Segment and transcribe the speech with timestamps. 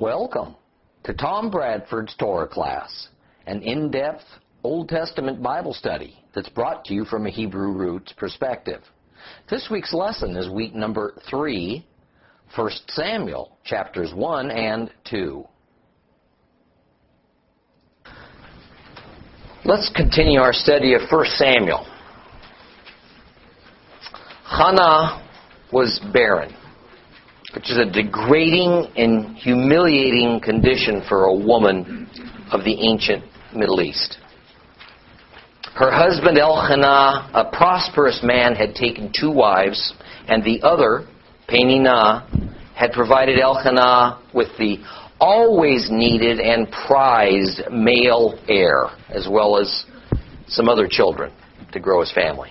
[0.00, 0.56] Welcome
[1.04, 3.08] to Tom Bradford's Torah class,
[3.46, 4.24] an in-depth
[4.64, 8.80] Old Testament Bible study that's brought to you from a Hebrew roots perspective.
[9.50, 11.86] This week's lesson is week number 3,
[12.56, 15.44] 1 Samuel, chapters 1 and 2.
[19.66, 21.86] Let's continue our study of 1 Samuel.
[24.46, 25.28] Hannah
[25.70, 26.54] was barren
[27.54, 32.08] which is a degrading and humiliating condition for a woman
[32.52, 34.18] of the ancient Middle East.
[35.74, 39.94] Her husband Elkanah, a prosperous man, had taken two wives,
[40.28, 41.06] and the other,
[41.48, 42.28] Peninnah,
[42.74, 44.78] had provided Elkanah with the
[45.20, 49.84] always needed and prized male heir, as well as
[50.48, 51.32] some other children
[51.72, 52.50] to grow his family.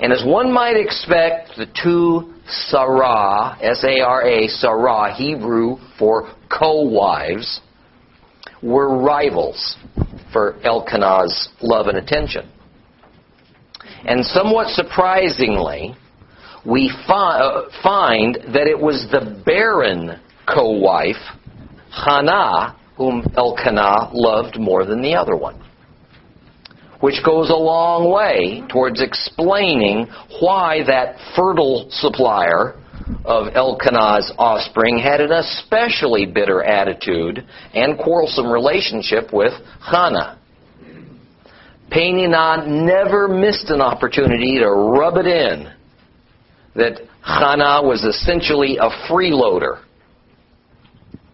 [0.00, 7.60] And as one might expect, the two Sarah, S-A-R-A, Sarah, Hebrew for co-wives,
[8.62, 9.76] were rivals
[10.32, 12.48] for Elkanah's love and attention.
[14.04, 15.94] And somewhat surprisingly,
[16.64, 21.16] we fi- uh, find that it was the barren co-wife,
[21.90, 25.67] Hannah, whom Elkanah loved more than the other one
[27.00, 30.06] which goes a long way towards explaining
[30.40, 32.74] why that fertile supplier
[33.24, 40.38] of Elkanah's offspring had an especially bitter attitude and quarrelsome relationship with Hannah.
[41.90, 45.72] Peninnah never missed an opportunity to rub it in
[46.74, 49.82] that Hannah was essentially a freeloader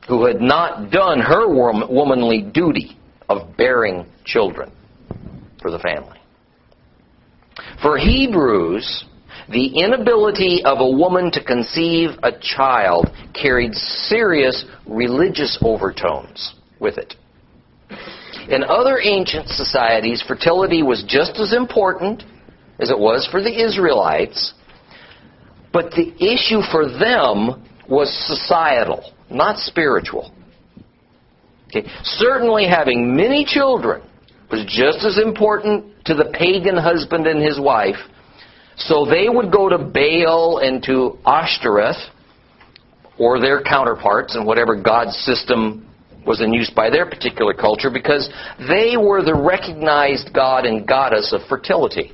[0.06, 2.96] who had not done her womanly duty
[3.28, 4.70] of bearing children
[5.64, 6.18] for the family.
[7.80, 9.06] For Hebrews,
[9.48, 17.14] the inability of a woman to conceive a child carried serious religious overtones with it.
[18.50, 22.24] In other ancient societies, fertility was just as important
[22.78, 24.52] as it was for the Israelites,
[25.72, 30.30] but the issue for them was societal, not spiritual.
[31.68, 31.88] Okay.
[32.02, 34.02] Certainly, having many children
[34.54, 37.96] was just as important to the pagan husband and his wife.
[38.76, 41.96] So they would go to Baal and to Ashtoreth,
[43.18, 45.88] or their counterparts in whatever god system
[46.26, 48.30] was in use by their particular culture, because
[48.68, 52.12] they were the recognized god and goddess of fertility.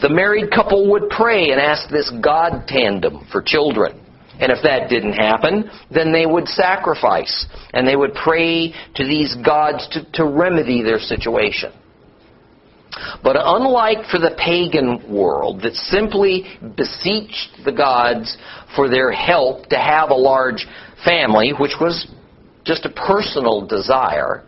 [0.00, 4.04] The married couple would pray and ask this god tandem for children.
[4.40, 9.36] And if that didn't happen, then they would sacrifice and they would pray to these
[9.44, 11.72] gods to, to remedy their situation.
[13.22, 18.36] But unlike for the pagan world that simply beseeched the gods
[18.74, 20.66] for their help to have a large
[21.04, 22.06] family, which was
[22.64, 24.44] just a personal desire,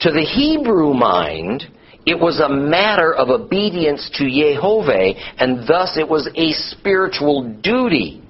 [0.00, 1.64] to the Hebrew mind,
[2.04, 8.21] it was a matter of obedience to Jehovah, and thus it was a spiritual duty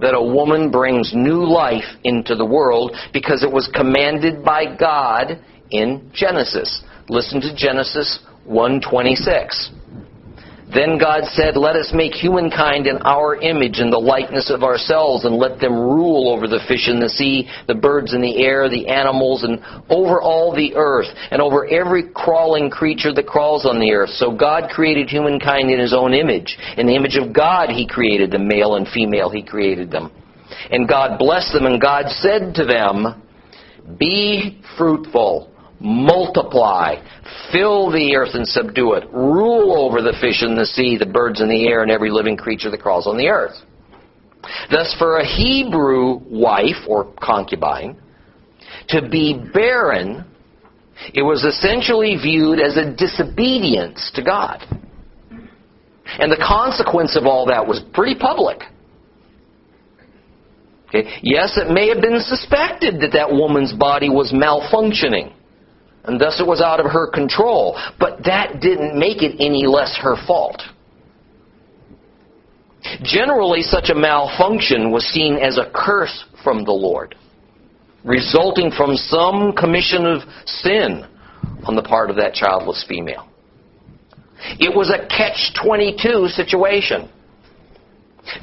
[0.00, 5.40] that a woman brings new life into the world because it was commanded by God
[5.70, 6.82] in Genesis.
[7.08, 9.70] Listen to Genesis 126.
[10.72, 15.24] Then God said, Let us make humankind in our image and the likeness of ourselves,
[15.24, 18.70] and let them rule over the fish in the sea, the birds in the air,
[18.70, 19.60] the animals, and
[19.90, 24.10] over all the earth, and over every crawling creature that crawls on the earth.
[24.10, 26.56] So God created humankind in his own image.
[26.78, 30.10] In the image of God he created them, male and female he created them.
[30.70, 33.22] And God blessed them, and God said to them,
[33.98, 35.53] Be fruitful
[35.84, 36.96] multiply,
[37.52, 41.42] fill the earth and subdue it, rule over the fish in the sea, the birds
[41.42, 43.54] in the air, and every living creature that crawls on the earth.
[44.70, 47.96] Thus, for a Hebrew wife or concubine
[48.88, 50.24] to be barren,
[51.12, 54.64] it was essentially viewed as a disobedience to God.
[56.06, 58.62] And the consequence of all that was pretty public.
[60.88, 61.18] Okay.
[61.22, 65.32] Yes, it may have been suspected that that woman's body was malfunctioning
[66.04, 67.78] and thus it was out of her control.
[67.98, 70.62] But that didn't make it any less her fault.
[73.02, 77.14] Generally, such a malfunction was seen as a curse from the Lord,
[78.04, 81.06] resulting from some commission of sin
[81.64, 83.28] on the part of that childless female.
[84.60, 87.08] It was a catch 22 situation.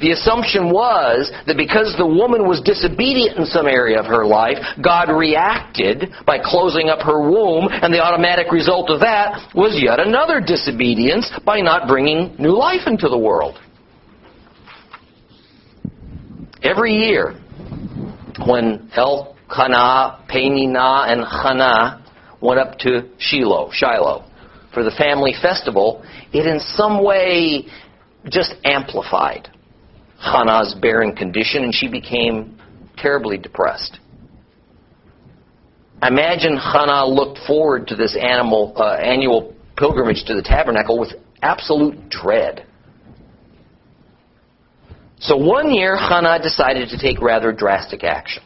[0.00, 4.58] The assumption was that because the woman was disobedient in some area of her life,
[4.82, 9.98] God reacted by closing up her womb, and the automatic result of that was yet
[9.98, 13.58] another disobedience by not bringing new life into the world.
[16.62, 17.34] Every year,
[18.46, 22.04] when Elkanah, Peninnah, and Hannah
[22.40, 24.24] went up to Shiloh, Shiloh,
[24.72, 27.66] for the family festival, it in some way
[28.30, 29.48] just amplified
[30.22, 32.58] Hannah's barren condition, and she became
[32.96, 33.98] terribly depressed.
[36.02, 42.08] Imagine Hannah looked forward to this animal, uh, annual pilgrimage to the tabernacle with absolute
[42.08, 42.66] dread.
[45.18, 48.42] So one year, Hannah decided to take rather drastic action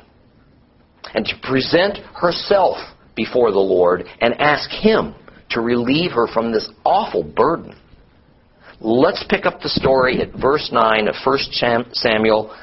[1.15, 2.77] and to present herself
[3.15, 5.15] before the Lord and ask Him
[5.51, 7.75] to relieve her from this awful burden.
[8.87, 11.39] Let's pick up the story at verse 9 of 1
[11.93, 12.57] Samuel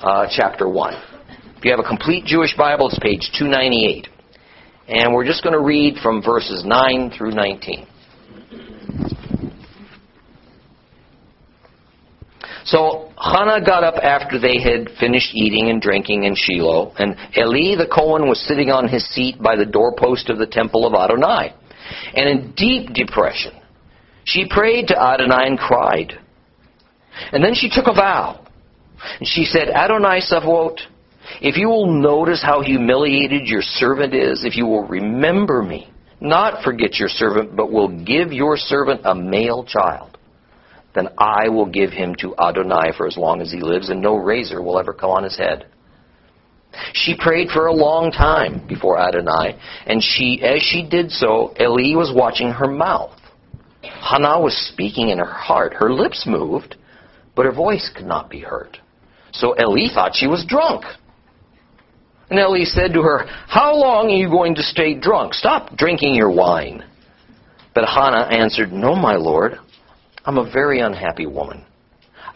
[0.00, 0.94] uh, chapter 1.
[1.56, 4.06] If you have a complete Jewish Bible, it's page 298.
[4.88, 7.86] And we're just going to read from verses 9 through 19.
[12.66, 17.78] So Hannah got up after they had finished eating and drinking in Shiloh, and Eli
[17.82, 21.54] the Cohen was sitting on his seat by the doorpost of the temple of Adonai.
[22.14, 23.54] And in deep depression,
[24.24, 26.18] she prayed to Adonai and cried.
[27.32, 28.44] And then she took a vow.
[29.18, 30.78] And she said, Adonai Tzva'ot,
[31.40, 35.90] if you will notice how humiliated your servant is, if you will remember me,
[36.20, 40.18] not forget your servant, but will give your servant a male child,
[40.94, 44.16] then I will give him to Adonai for as long as he lives, and no
[44.16, 45.66] razor will ever come on his head.
[46.92, 51.96] She prayed for a long time before Adonai, and she, as she did so, Eli
[51.96, 53.18] was watching her mouth.
[54.02, 55.74] Hannah was speaking in her heart.
[55.74, 56.76] Her lips moved,
[57.36, 58.78] but her voice could not be heard.
[59.32, 60.84] So Eli thought she was drunk.
[62.28, 65.34] And Eli said to her, How long are you going to stay drunk?
[65.34, 66.84] Stop drinking your wine.
[67.74, 69.58] But Hannah answered, No, my lord,
[70.24, 71.64] I'm a very unhappy woman.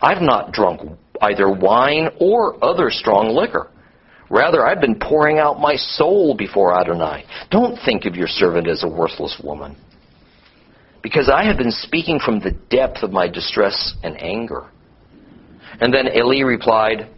[0.00, 0.82] I've not drunk
[1.20, 3.70] either wine or other strong liquor.
[4.28, 7.24] Rather, I've been pouring out my soul before Adonai.
[7.50, 9.76] Don't think of your servant as a worthless woman.
[11.06, 14.64] Because I have been speaking from the depth of my distress and anger.
[15.80, 17.08] And then Eli replied,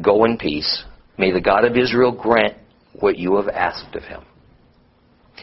[0.00, 0.84] Go in peace.
[1.18, 2.54] May the God of Israel grant
[3.00, 4.22] what you have asked of him.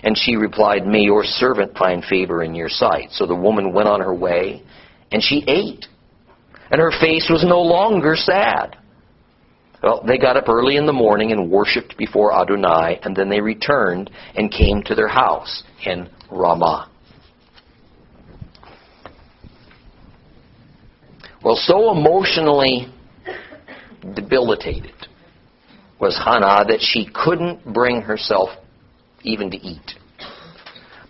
[0.02, 3.10] And she replied, May your servant find favor in your sight.
[3.12, 4.64] So the woman went on her way,
[5.12, 5.86] and she ate.
[6.72, 8.78] And her face was no longer sad.
[9.84, 13.42] Well, they got up early in the morning and worshipped before Adonai, and then they
[13.42, 16.92] returned and came to their house in Ramah.
[21.44, 22.88] Well, so emotionally
[24.16, 24.96] debilitated
[26.00, 28.50] was Hannah that she couldn't bring herself
[29.24, 29.92] even to eat.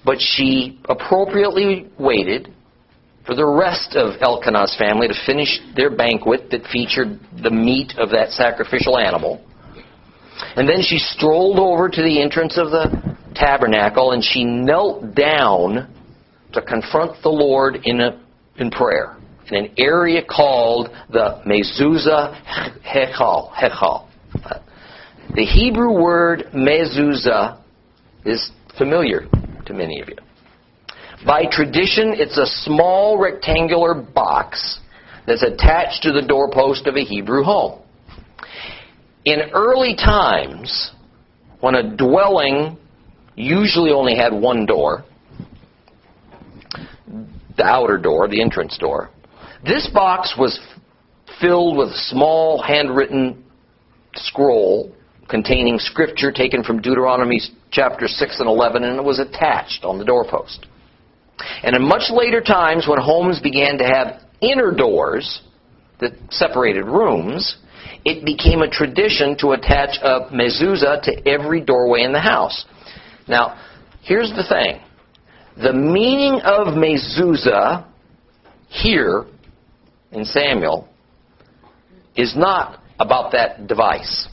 [0.03, 2.51] But she appropriately waited
[3.27, 8.09] for the rest of Elkanah's family to finish their banquet that featured the meat of
[8.09, 9.39] that sacrificial animal.
[10.56, 15.94] And then she strolled over to the entrance of the tabernacle and she knelt down
[16.53, 18.19] to confront the Lord in, a,
[18.57, 19.18] in prayer
[19.53, 22.41] in an area called the Mezuzah
[22.81, 23.51] Hechal.
[23.51, 24.07] Hechal.
[25.35, 27.61] The Hebrew word mezuzah
[28.25, 29.27] is familiar
[29.65, 30.15] to many of you.
[31.25, 34.79] By tradition, it's a small rectangular box
[35.25, 37.81] that's attached to the doorpost of a Hebrew home.
[39.25, 40.91] In early times,
[41.62, 42.77] when a dwelling
[43.36, 45.05] usually only had one door,
[47.55, 49.10] the outer door, the entrance door,
[49.65, 50.60] this box was
[51.39, 53.43] filled with a small handwritten
[54.15, 54.93] scroll
[55.29, 57.39] containing scripture taken from Deuteronomy
[57.72, 60.67] chapter 6 and 11, and it was attached on the doorpost.
[61.63, 65.41] And in much later times, when homes began to have inner doors
[66.00, 67.58] that separated rooms,
[68.05, 72.65] it became a tradition to attach a mezuzah to every doorway in the house.
[73.27, 73.60] Now,
[74.01, 74.82] here's the thing.
[75.63, 77.88] The meaning of mezuzah
[78.67, 79.25] here
[80.13, 80.88] in Samuel
[82.15, 84.27] is not about that device.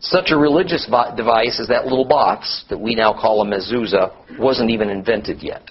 [0.00, 4.70] Such a religious device as that little box that we now call a mezuzah wasn't
[4.70, 5.62] even invented yet.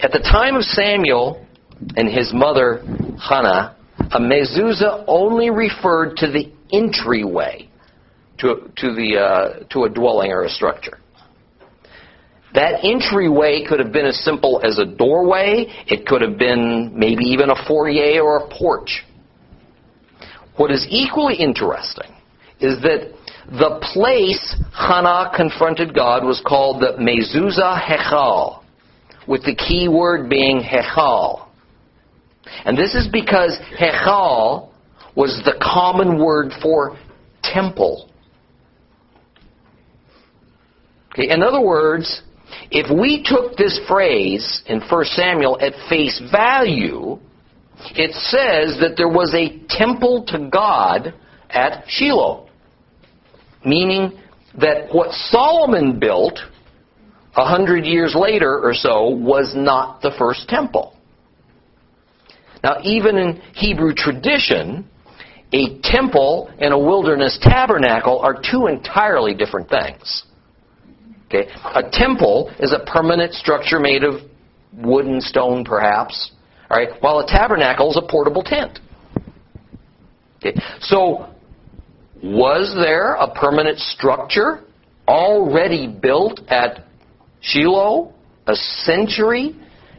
[0.00, 1.46] At the time of Samuel
[1.96, 2.82] and his mother
[3.18, 7.68] Hannah, a mezuzah only referred to the entryway
[8.38, 10.98] to, to, the, uh, to a dwelling or a structure.
[12.54, 15.66] That entryway could have been as simple as a doorway.
[15.86, 19.04] It could have been maybe even a foyer or a porch.
[20.56, 22.12] What is equally interesting
[22.60, 23.12] is that
[23.46, 28.62] the place Hannah confronted God was called the Mezuzah Hechal,
[29.26, 31.48] with the key word being Hechal.
[32.64, 34.70] And this is because Hechal
[35.16, 36.98] was the common word for
[37.42, 38.10] temple.
[41.12, 42.22] Okay, in other words,
[42.70, 47.18] if we took this phrase in 1 Samuel at face value,
[47.94, 51.14] it says that there was a temple to God
[51.48, 52.48] at Shiloh.
[53.64, 54.18] Meaning
[54.58, 56.38] that what Solomon built
[57.36, 60.96] a hundred years later or so was not the first temple.
[62.62, 64.88] Now, even in Hebrew tradition,
[65.52, 70.24] a temple and a wilderness tabernacle are two entirely different things.
[71.30, 71.48] Okay?
[71.74, 74.22] A temple is a permanent structure made of
[74.72, 76.32] wood and stone, perhaps,
[76.68, 78.80] all right, while a tabernacle is a portable tent.
[80.38, 80.60] Okay?
[80.80, 81.28] So,
[82.22, 84.64] was there a permanent structure
[85.06, 86.84] already built at
[87.40, 88.12] Shiloh
[88.46, 89.56] a century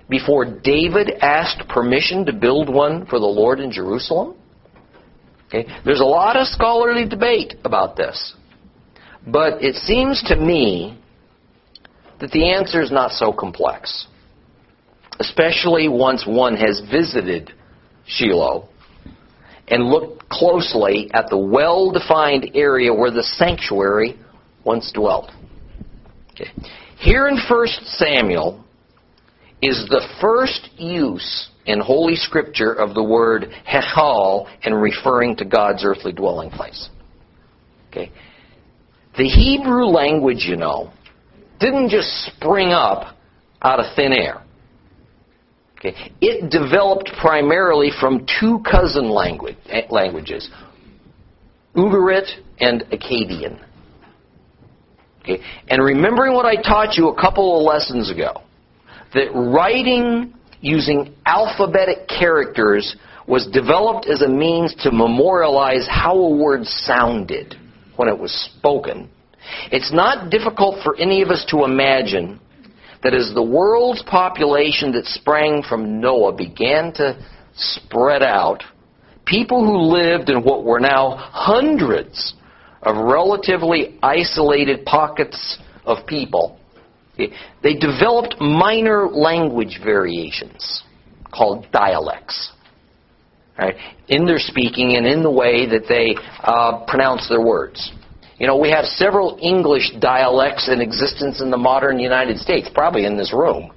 [0.10, 4.36] before David asked permission to build one for the Lord in Jerusalem?
[5.48, 5.66] Okay?
[5.86, 8.36] There's a lot of scholarly debate about this.
[9.28, 11.01] But it seems to me
[12.22, 14.08] that the answer is not so complex
[15.22, 17.54] especially once one has visited
[18.08, 18.68] Shiloh
[19.68, 24.20] and looked closely at the well defined area where the sanctuary
[24.66, 25.32] once dwelt.
[26.32, 26.50] Okay.
[26.98, 28.64] Here in 1 Samuel
[29.62, 35.86] is the first use in Holy Scripture of the word hechal in referring to God's
[35.86, 36.90] earthly dwelling place.
[37.90, 38.12] Okay.
[39.18, 40.92] The Hebrew language, you know,
[41.62, 43.16] didn't just spring up
[43.62, 44.44] out of thin air.
[45.78, 45.96] Okay.
[46.20, 50.50] It developed primarily from two cousin language, eh, languages,
[51.76, 52.28] Ugarit
[52.60, 53.60] and Akkadian.
[55.22, 55.42] Okay.
[55.70, 58.42] And remembering what I taught you a couple of lessons ago,
[59.14, 62.96] that writing using alphabetic characters
[63.28, 67.56] was developed as a means to memorialize how a word sounded
[67.96, 69.10] when it was spoken.
[69.72, 72.40] It's not difficult for any of us to imagine
[73.04, 77.18] that as the world's population that sprang from Noah began to
[77.56, 78.64] spread out,
[79.26, 82.36] people who lived in what were now hundreds
[82.84, 86.60] of relatively isolated pockets of people,
[87.18, 90.84] they developed minor language variations
[91.34, 92.52] called dialects.
[93.58, 93.76] Right,
[94.08, 97.92] in their speaking and in the way that they uh, pronounce their words.
[98.42, 103.06] You know, we have several English dialects in existence in the modern United States, probably
[103.06, 103.72] in this room.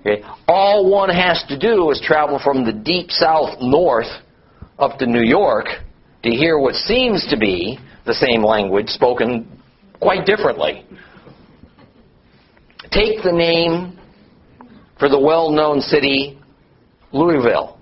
[0.00, 0.24] Okay?
[0.48, 4.08] All one has to do is travel from the deep south north
[4.76, 5.66] up to New York
[6.24, 9.46] to hear what seems to be the same language spoken
[10.00, 10.84] quite differently.
[12.90, 14.00] Take the name
[14.98, 16.40] for the well known city
[17.12, 17.78] Louisville,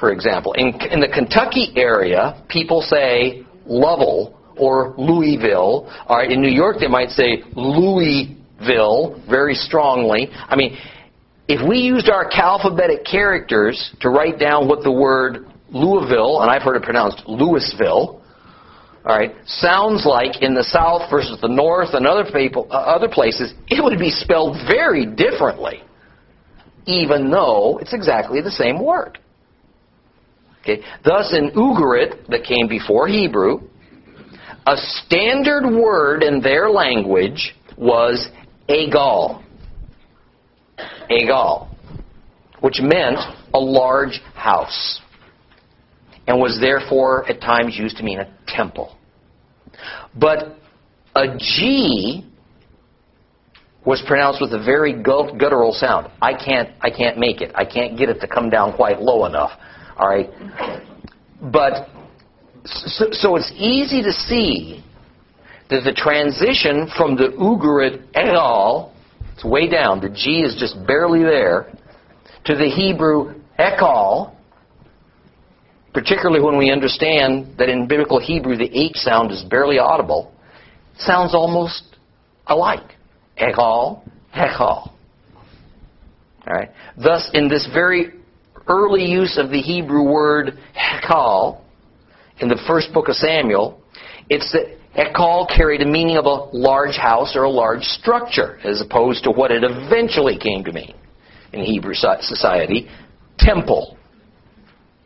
[0.00, 0.54] for example.
[0.54, 5.90] In, in the Kentucky area, people say Lovell or Louisville.
[6.06, 10.28] All right, in New York they might say Louisville very strongly.
[10.32, 10.76] I mean,
[11.48, 16.62] if we used our alphabetic characters to write down what the word Louisville, and I've
[16.62, 18.22] heard it pronounced Louisville,
[19.04, 23.08] all right, sounds like in the South versus the North and other people, uh, other
[23.08, 25.82] places, it would be spelled very differently,
[26.86, 29.18] even though it's exactly the same word.
[30.62, 30.82] Okay?
[31.04, 33.60] Thus, in Ugarit, that came before Hebrew,
[34.66, 38.28] a standard word in their language was
[38.68, 39.42] egal.
[41.10, 41.68] Egal.
[42.60, 43.18] Which meant
[43.52, 45.00] a large house.
[46.28, 48.96] And was therefore at times used to mean a temple.
[50.16, 50.56] But
[51.16, 52.24] a G
[53.84, 56.08] was pronounced with a very guttural sound.
[56.22, 57.50] I can't, I can't make it.
[57.56, 59.50] I can't get it to come down quite low enough.
[59.96, 60.30] All right?
[61.40, 61.88] But
[62.64, 64.84] so, so it's easy to see
[65.70, 68.94] that the transition from the Ugarit Egal,
[69.34, 71.72] it's way down, the G is just barely there,
[72.44, 74.34] to the Hebrew Ekal,
[75.94, 80.32] particularly when we understand that in biblical Hebrew the H sound is barely audible,
[80.98, 81.96] sounds almost
[82.46, 82.96] alike.
[83.40, 84.02] Ekal,
[84.34, 84.92] Hekal.
[86.44, 86.70] All right.
[86.96, 88.12] Thus, in this very
[88.68, 91.60] early use of the Hebrew word hekal
[92.40, 93.80] in the first book of Samuel,
[94.28, 98.80] it's that hekal carried a meaning of a large house or a large structure, as
[98.80, 100.94] opposed to what it eventually came to mean
[101.52, 102.88] in Hebrew society,
[103.38, 103.96] temple.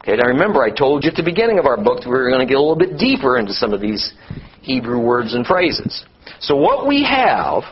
[0.02, 2.30] Okay, now remember, I told you at the beginning of our book that we were
[2.30, 4.14] going to get a little bit deeper into some of these
[4.62, 6.04] Hebrew words and phrases.
[6.40, 7.64] So what we have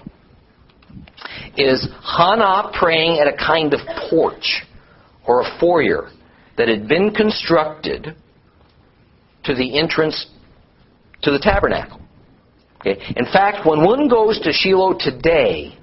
[1.57, 4.65] is Hannah praying at a kind of porch
[5.27, 6.11] or a foyer
[6.57, 8.15] that had been constructed
[9.45, 10.27] to the entrance
[11.23, 12.01] to the tabernacle.
[12.81, 13.01] Okay?
[13.17, 15.77] In fact, when one goes to Shiloh today,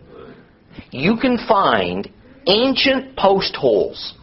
[0.92, 2.10] you can find
[2.48, 4.14] ancient post holes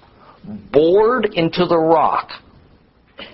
[0.73, 2.31] bored into the rock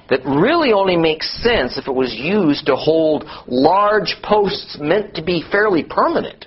[0.09, 5.23] that really only makes sense if it was used to hold large posts meant to
[5.23, 6.47] be fairly permanent.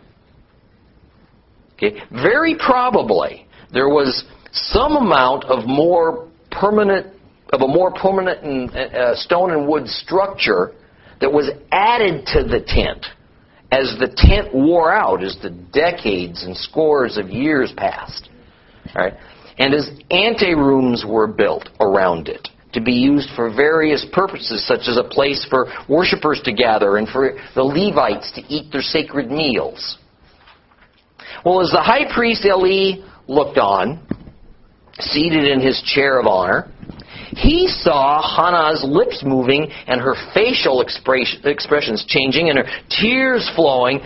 [1.74, 2.02] Okay?
[2.12, 4.24] Very probably there was
[4.72, 7.14] some amount of more permanent
[7.54, 10.74] of a more permanent uh, stone and wood structure
[11.22, 13.06] that was added to the tent
[13.72, 18.30] as the tent wore out, as the decades and scores of years passed.
[18.96, 19.14] Right?
[19.58, 24.98] And as anterooms were built around it to be used for various purposes, such as
[24.98, 29.98] a place for worshippers to gather and for the Levites to eat their sacred meals.
[31.44, 34.06] Well, as the high priest Eli looked on,
[35.00, 36.72] seated in his chair of honor,
[37.32, 44.02] he saw Hannah's lips moving and her facial expressions changing and her tears flowing,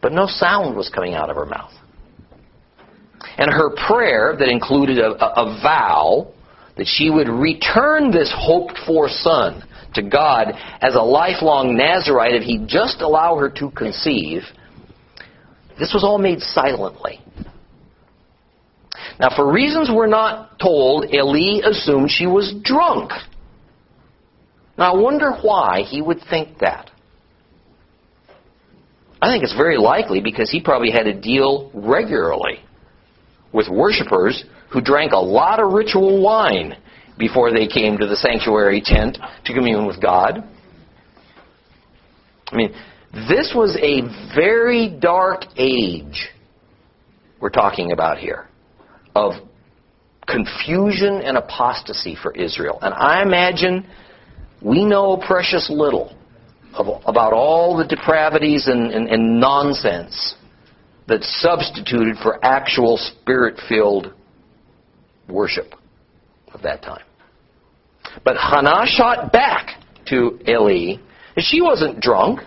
[0.00, 1.72] but no sound was coming out of her mouth.
[3.38, 6.32] And her prayer, that included a, a, a vow
[6.76, 9.62] that she would return this hoped for son
[9.94, 10.48] to God
[10.80, 14.42] as a lifelong Nazarite if he'd just allow her to conceive,
[15.78, 17.20] this was all made silently.
[19.18, 23.12] Now, for reasons we're not told, Eli assumed she was drunk.
[24.76, 26.90] Now, I wonder why he would think that.
[29.22, 32.60] I think it's very likely because he probably had to deal regularly
[33.52, 36.76] with worshippers who drank a lot of ritual wine
[37.18, 40.46] before they came to the sanctuary tent to commune with God.
[42.52, 42.74] I mean,
[43.12, 44.02] this was a
[44.34, 46.28] very dark age
[47.40, 48.48] we're talking about here
[49.16, 49.32] of
[50.26, 52.78] confusion and apostasy for Israel.
[52.82, 53.86] And I imagine
[54.60, 56.14] we know precious little
[56.74, 60.34] of, about all the depravities and, and, and nonsense
[61.08, 64.12] that substituted for actual spirit filled
[65.28, 65.74] worship
[66.52, 67.04] of that time.
[68.24, 70.96] But Hannah shot back to Eli,
[71.36, 72.40] and she wasn't drunk.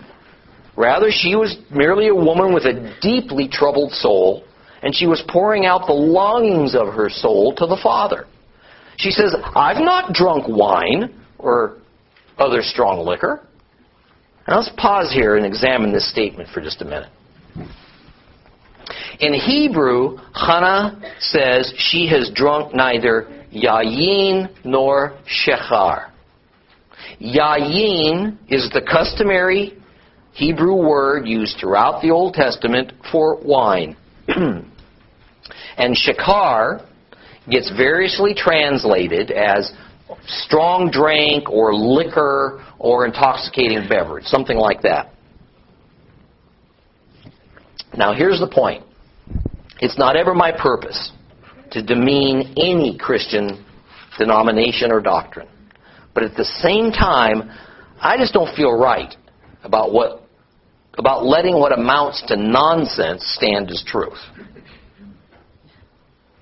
[0.76, 4.44] Rather, she was merely a woman with a deeply troubled soul
[4.82, 8.26] and she was pouring out the longings of her soul to the Father.
[8.96, 11.78] She says, I've not drunk wine or
[12.38, 13.46] other strong liquor.
[14.46, 17.10] And let's pause here and examine this statement for just a minute.
[19.20, 26.10] In Hebrew, Hannah says she has drunk neither yayin nor shechar.
[27.20, 29.78] Yayin is the customary
[30.32, 33.96] Hebrew word used throughout the Old Testament for wine.
[35.76, 36.86] and shakar
[37.48, 39.72] gets variously translated as
[40.26, 45.12] strong drink or liquor or intoxicating beverage, something like that.
[47.96, 48.84] Now, here's the point
[49.80, 51.12] it's not ever my purpose
[51.72, 53.64] to demean any Christian
[54.18, 55.48] denomination or doctrine.
[56.14, 57.50] But at the same time,
[58.00, 59.14] I just don't feel right
[59.62, 60.22] about what
[60.98, 64.18] about letting what amounts to nonsense stand as truth.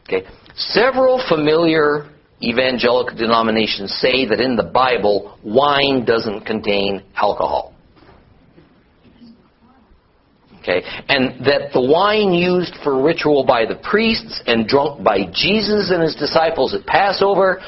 [0.05, 0.27] Okay.
[0.57, 2.09] Several familiar
[2.43, 7.75] evangelical denominations say that in the Bible, wine doesn't contain alcohol.
[10.61, 15.91] Okay, and that the wine used for ritual by the priests and drunk by Jesus
[15.91, 17.63] and his disciples at Passover,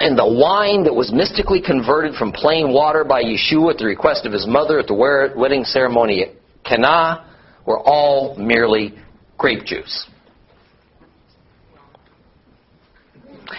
[0.00, 4.24] and the wine that was mystically converted from plain water by Yeshua at the request
[4.24, 6.28] of his mother at the wedding ceremony at
[6.64, 7.26] Cana,
[7.66, 8.94] were all merely
[9.36, 10.08] grape juice.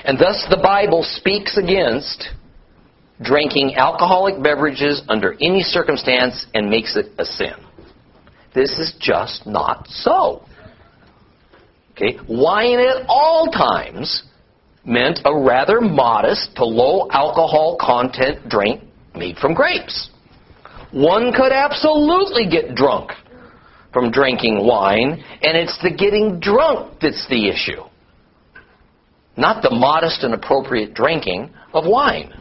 [0.03, 2.29] And thus the Bible speaks against
[3.21, 7.53] drinking alcoholic beverages under any circumstance and makes it a sin.
[8.55, 10.43] This is just not so.
[11.91, 12.17] Okay?
[12.27, 14.23] Wine at all times
[14.85, 18.81] meant a rather modest to low alcohol content drink
[19.15, 20.09] made from grapes.
[20.91, 23.11] One could absolutely get drunk
[23.93, 27.83] from drinking wine, and it's the getting drunk that's the issue
[29.37, 32.33] not the modest and appropriate drinking of wine.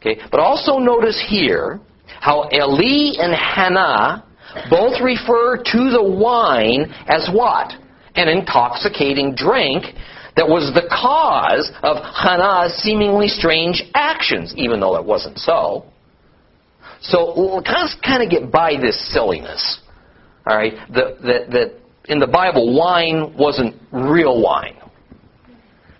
[0.00, 1.80] Okay, but also notice here
[2.20, 4.24] how Eli and Hannah
[4.68, 7.72] both refer to the wine as what?
[8.16, 9.84] An intoxicating drink
[10.36, 15.84] that was the cause of Hannah's seemingly strange actions, even though it wasn't so.
[17.00, 19.80] So we'll kind of get by this silliness.
[20.46, 21.74] All right, that,
[22.06, 24.76] in the Bible, wine wasn't real wine.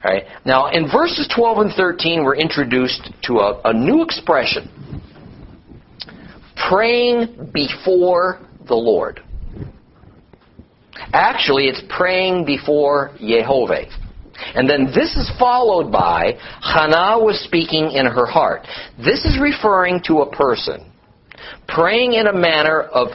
[0.05, 0.25] Right?
[0.45, 4.68] Now, in verses 12 and 13, we're introduced to a, a new expression
[6.68, 9.21] praying before the Lord.
[11.12, 13.85] Actually, it's praying before Jehovah.
[14.55, 18.66] And then this is followed by Hannah was speaking in her heart.
[18.99, 20.92] This is referring to a person
[21.68, 23.09] praying in a manner of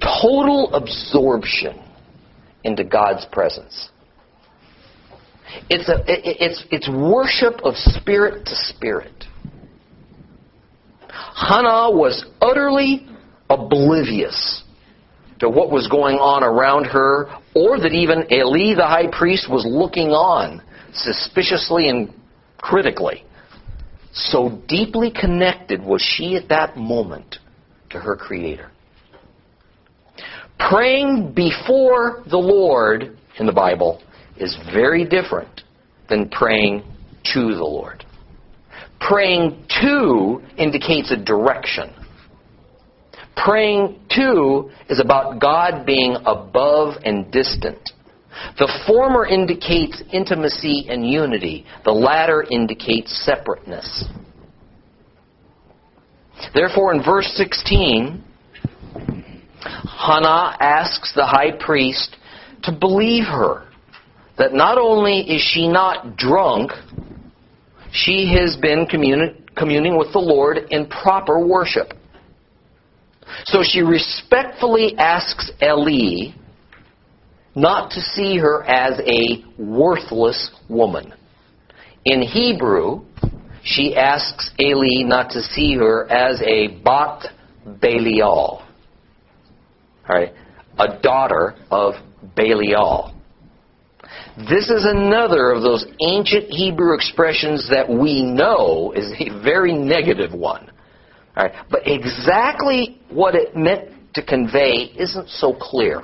[0.00, 1.82] total absorption
[2.64, 3.90] into God's presence.
[5.70, 9.24] It's, a, it's, it's worship of spirit to spirit.
[11.08, 13.08] Hannah was utterly
[13.48, 14.62] oblivious
[15.40, 19.66] to what was going on around her, or that even Eli the high priest was
[19.66, 22.14] looking on suspiciously and
[22.58, 23.24] critically.
[24.12, 27.36] So deeply connected was she at that moment
[27.90, 28.70] to her Creator.
[30.70, 34.02] Praying before the Lord in the Bible
[34.36, 35.62] is very different
[36.08, 36.82] than praying
[37.32, 38.04] to the Lord.
[39.00, 41.90] Praying to indicates a direction.
[43.44, 47.78] Praying to is about God being above and distant.
[48.58, 51.66] The former indicates intimacy and unity.
[51.84, 54.04] The latter indicates separateness.
[56.54, 58.22] Therefore, in verse 16,
[59.98, 62.16] Hannah asks the high priest
[62.62, 63.68] to believe her
[64.38, 66.70] that not only is she not drunk,
[67.90, 71.92] she has been communi- communing with the Lord in proper worship.
[73.44, 76.32] So she respectfully asks Eli
[77.54, 81.12] not to see her as a worthless woman.
[82.04, 83.04] In Hebrew,
[83.62, 87.26] she asks Eli not to see her as a Bat
[87.80, 88.62] Belial.
[90.08, 90.32] Right,
[90.78, 91.94] a daughter of
[92.34, 93.14] Belial.
[94.38, 100.32] This is another of those ancient Hebrew expressions that we know is a very negative
[100.32, 100.70] one.
[101.70, 106.02] But exactly what it meant to convey isn't so clear.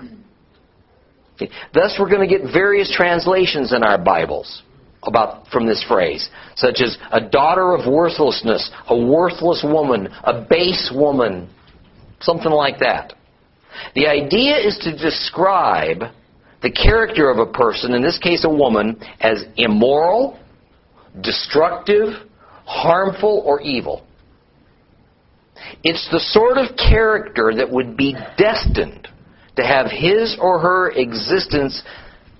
[1.72, 4.62] Thus, we're going to get various translations in our Bibles
[5.02, 10.92] about from this phrase, such as a daughter of worthlessness, a worthless woman, a base
[10.94, 11.50] woman,
[12.20, 13.14] something like that.
[13.94, 16.04] The idea is to describe
[16.62, 20.38] the character of a person, in this case a woman, as immoral,
[21.20, 22.14] destructive,
[22.64, 24.06] harmful, or evil.
[25.82, 29.08] It's the sort of character that would be destined
[29.56, 31.82] to have his or her existence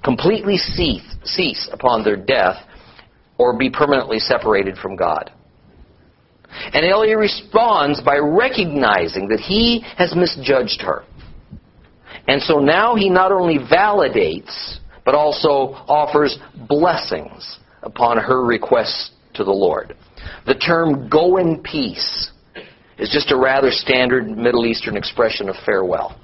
[0.03, 2.57] completely cease, cease upon their death
[3.39, 5.33] or be permanently separated from God.
[6.73, 11.05] And Eli responds by recognizing that he has misjudged her.
[12.29, 19.45] And so now he not only validates, but also offers blessings upon her request to
[19.45, 19.97] the Lord.
[20.47, 22.31] The term go in peace
[22.99, 26.19] is just a rather standard Middle Eastern expression of farewell.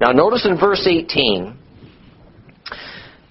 [0.00, 1.56] Now notice in verse 18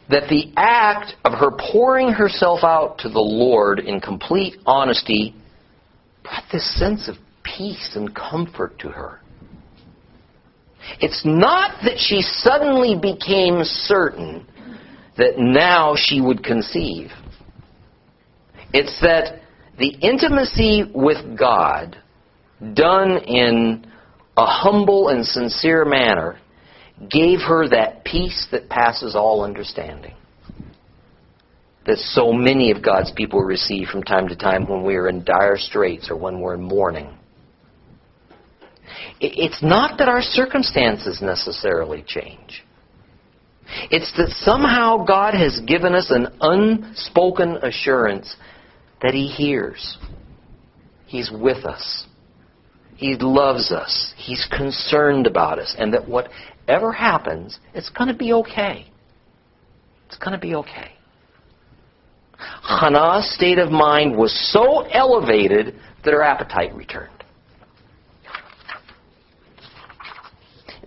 [0.09, 5.35] that the act of her pouring herself out to the Lord in complete honesty
[6.23, 9.19] brought this sense of peace and comfort to her.
[10.99, 14.45] It's not that she suddenly became certain
[15.17, 17.11] that now she would conceive.
[18.73, 19.41] It's that
[19.77, 21.97] the intimacy with God,
[22.73, 23.85] done in
[24.35, 26.39] a humble and sincere manner,
[27.09, 30.15] gave her that peace that passes all understanding.
[31.85, 35.23] That so many of God's people receive from time to time when we are in
[35.23, 37.15] dire straits or when we're in mourning.
[39.19, 42.63] It's not that our circumstances necessarily change.
[43.91, 48.35] It's that somehow God has given us an unspoken assurance
[49.01, 49.97] that He hears.
[51.05, 52.05] He's with us.
[52.95, 54.13] He loves us.
[54.17, 55.75] He's concerned about us.
[55.77, 58.87] And that whatever happens, it's going to be okay.
[60.07, 60.91] It's going to be okay.
[62.37, 67.11] Hannah's state of mind was so elevated that her appetite returned.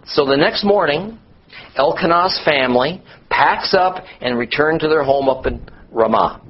[0.05, 1.19] So the next morning,
[1.77, 6.43] Elkanah's family packs up and return to their home up in Ramah.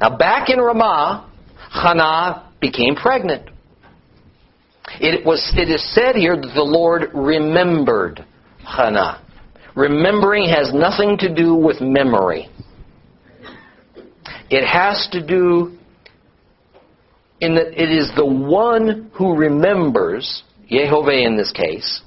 [0.00, 1.30] Now back in Ramah,
[1.70, 3.50] Hannah became pregnant.
[5.00, 8.24] It, was, it is said here that the Lord remembered
[8.64, 9.22] Hannah.
[9.74, 12.48] Remembering has nothing to do with memory.
[14.50, 15.78] It has to do
[17.40, 22.02] in that it is the one who remembers, Jehovah in this case,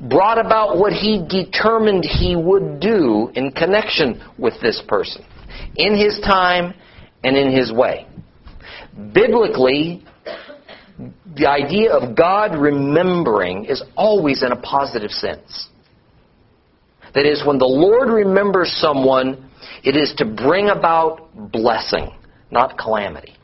[0.00, 5.24] brought about what he determined he would do in connection with this person.
[5.76, 6.74] In His time
[7.24, 8.06] and in His way.
[9.12, 10.04] Biblically,
[11.36, 15.68] the idea of God remembering is always in a positive sense.
[17.14, 19.50] That is, when the Lord remembers someone,
[19.84, 22.10] it is to bring about blessing,
[22.50, 23.34] not calamity.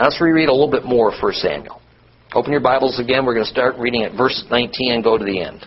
[0.00, 1.80] Let's reread a little bit more of 1 Samuel.
[2.34, 3.26] Open your Bibles again.
[3.26, 5.64] We're going to start reading at verse 19 and go to the end.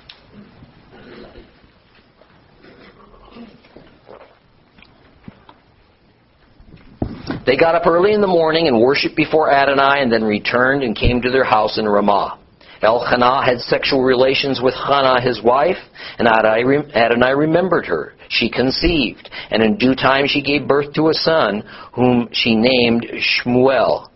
[7.52, 10.96] They got up early in the morning and worshipped before Adonai and then returned and
[10.96, 12.40] came to their house in Ramah.
[12.82, 15.76] Elkanah had sexual relations with Hannah, his wife,
[16.18, 18.14] and Adonai remembered her.
[18.30, 23.06] She conceived, and in due time she gave birth to a son, whom she named
[23.20, 24.08] Shmuel,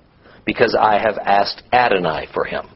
[0.45, 2.69] because I have asked Adonai for him.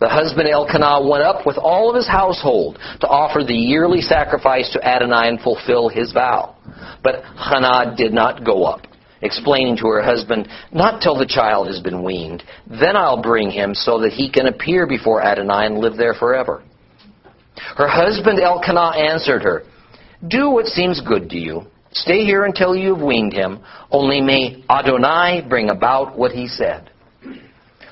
[0.00, 4.70] The husband Elkanah went up with all of his household to offer the yearly sacrifice
[4.74, 6.56] to Adonai and fulfill his vow.
[7.02, 8.86] But Hannah did not go up
[9.22, 12.42] explaining to her husband, Not till the child has been weaned.
[12.68, 16.62] Then I'll bring him so that he can appear before Adonai and live there forever.
[17.76, 19.64] Her husband Elkanah answered her,
[20.28, 21.62] Do what seems good to you.
[21.92, 23.60] Stay here until you have weaned him.
[23.90, 26.90] Only may Adonai bring about what he said.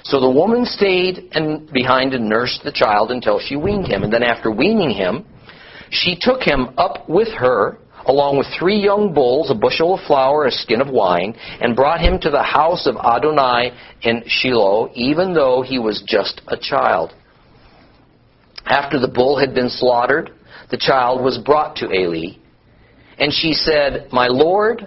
[0.02, 4.02] So the woman stayed and behind and nursed the child until she weaned him.
[4.02, 5.26] And then after weaning him,
[5.90, 10.46] she took him up with her along with three young bulls, a bushel of flour,
[10.46, 15.32] a skin of wine, and brought him to the house of Adonai in Shiloh, even
[15.34, 17.12] though he was just a child.
[18.66, 20.30] After the bull had been slaughtered,
[20.70, 22.36] the child was brought to Eli,
[23.18, 24.86] and she said, My Lord,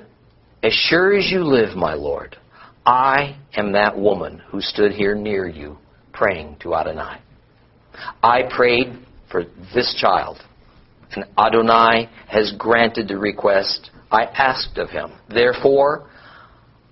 [0.63, 2.37] as sure as you live, my Lord,
[2.85, 5.77] I am that woman who stood here near you
[6.13, 7.19] praying to Adonai.
[8.21, 8.97] I prayed
[9.31, 10.37] for this child
[11.15, 15.11] and Adonai has granted the request I asked of him.
[15.29, 16.07] Therefore,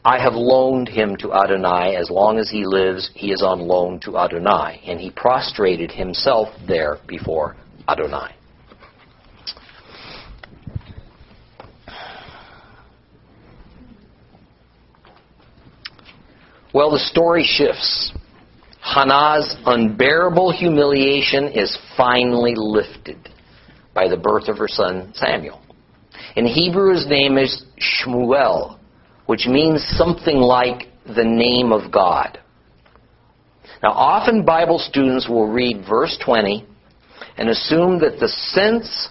[0.04, 1.96] I have loaned him to Adonai.
[1.96, 4.82] As long as he lives, he is on loan to Adonai.
[4.86, 7.56] And he prostrated himself there before
[7.88, 8.36] Adonai.
[16.74, 18.14] Well, the story shifts.
[18.80, 23.31] Hannah's unbearable humiliation is finally lifted
[23.94, 25.62] by the birth of her son Samuel.
[26.36, 28.78] In Hebrew, his name is Shmuel,
[29.26, 32.40] which means something like the name of God.
[33.84, 36.66] Now, often Bible students will read verse 20
[37.38, 39.10] and assume that the sense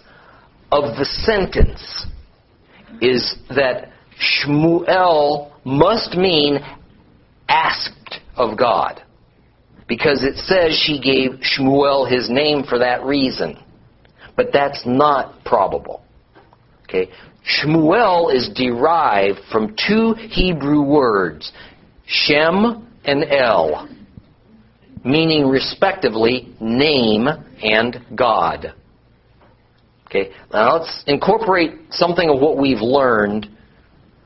[0.70, 2.06] of the sentence
[3.00, 3.90] is that
[4.20, 6.60] Shmuel must mean
[7.48, 9.02] asked of God.
[9.88, 13.58] Because it says she gave Shmuel his name for that reason
[14.40, 16.03] but that's not probable.
[16.85, 17.11] Okay?
[17.44, 21.53] Shmuel is derived from two Hebrew words,
[22.07, 23.87] Shem and El,
[25.05, 27.29] meaning respectively name
[27.62, 28.72] and God.
[30.07, 33.46] Okay, now let's incorporate something of what we've learned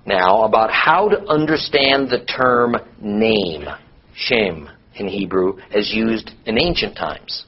[0.06, 3.64] now about how to understand the term name,
[4.14, 7.46] Shem in Hebrew, as used in ancient times.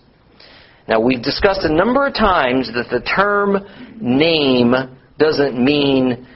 [0.88, 3.58] Now, we've discussed a number of times that the term
[4.00, 4.72] name
[5.18, 6.26] doesn't mean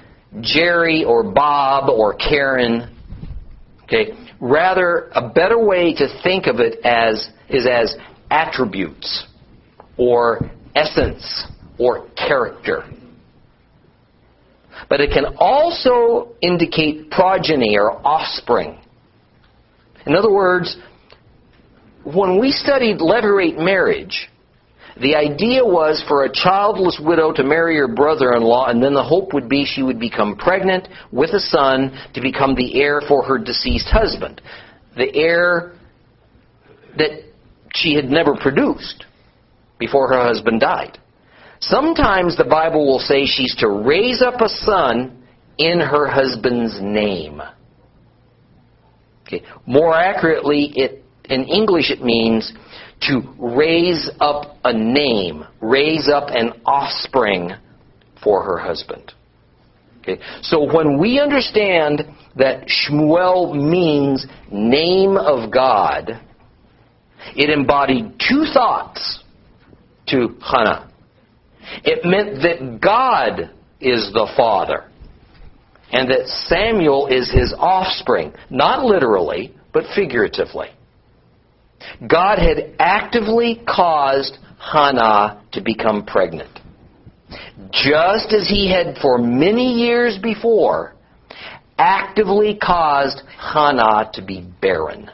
[0.41, 2.97] Jerry or Bob or Karen.
[3.85, 4.13] Okay?
[4.41, 7.97] Rather, a better way to think of it as is as
[8.31, 9.27] attributes
[9.97, 10.41] or
[10.75, 11.47] essence
[11.79, 12.85] or character.
[14.89, 18.79] But it can also indicate progeny or offspring.
[20.07, 20.77] In other words,
[22.05, 24.31] when we studied levirate marriage,
[25.01, 28.93] the idea was for a childless widow to marry her brother in law, and then
[28.93, 33.01] the hope would be she would become pregnant with a son to become the heir
[33.09, 34.43] for her deceased husband.
[34.97, 35.73] The heir
[36.99, 37.23] that
[37.75, 39.07] she had never produced
[39.79, 40.99] before her husband died.
[41.61, 45.25] Sometimes the Bible will say she's to raise up a son
[45.57, 47.41] in her husband's name.
[49.27, 49.43] Okay.
[49.67, 52.53] More accurately, it, in English it means
[53.03, 57.51] to raise up a name, raise up an offspring
[58.23, 59.13] for her husband.
[60.01, 60.21] Okay?
[60.43, 62.05] So when we understand
[62.37, 66.21] that Shmuel means name of God,
[67.37, 69.23] it embodied two thoughts
[70.09, 70.91] to Hannah.
[71.85, 74.91] It meant that God is the father
[75.93, 80.69] and that Samuel is his offspring, not literally, but figuratively.
[82.09, 86.61] God had actively caused Hannah to become pregnant.
[87.73, 90.95] just as he had for many years before
[91.79, 95.11] actively caused Hannah to be barren.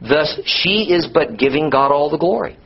[0.00, 2.56] Thus, she is but giving God all the glory.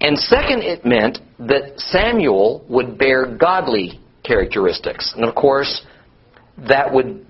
[0.00, 5.12] And second, it meant that Samuel would bear godly characteristics.
[5.14, 5.82] And of course,
[6.68, 7.24] that would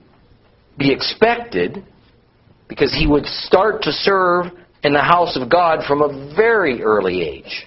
[0.79, 1.85] be expected
[2.70, 4.46] because he would start to serve
[4.85, 7.66] in the house of God from a very early age.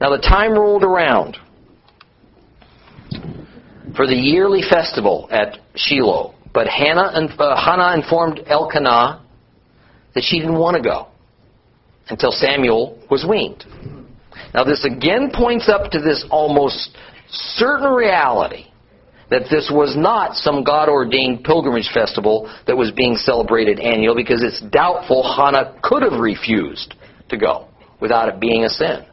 [0.00, 1.36] Now, the time rolled around
[3.94, 9.22] for the yearly festival at Shiloh, but Hannah, uh, Hannah informed Elkanah
[10.14, 11.08] that she didn't want to go
[12.08, 13.64] until Samuel was weaned.
[14.54, 16.96] Now, this again points up to this almost
[17.28, 18.66] certain reality
[19.34, 24.44] that this was not some God ordained pilgrimage festival that was being celebrated annually because
[24.44, 26.94] it's doubtful Hannah could have refused
[27.30, 27.66] to go
[28.00, 29.04] without it being a sin.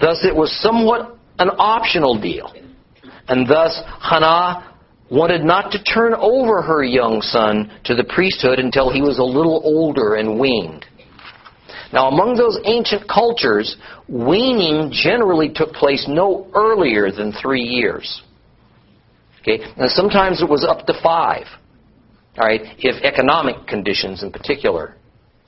[0.00, 2.54] Thus, it was somewhat an optional deal.
[3.28, 4.74] And thus, Hannah
[5.10, 9.22] wanted not to turn over her young son to the priesthood until he was a
[9.22, 10.86] little older and weaned.
[11.92, 13.76] Now, among those ancient cultures,
[14.08, 18.22] weaning generally took place no earlier than three years.
[19.42, 19.58] Okay?
[19.76, 21.46] Now, sometimes it was up to five.
[22.38, 24.94] All right, if economic conditions in particular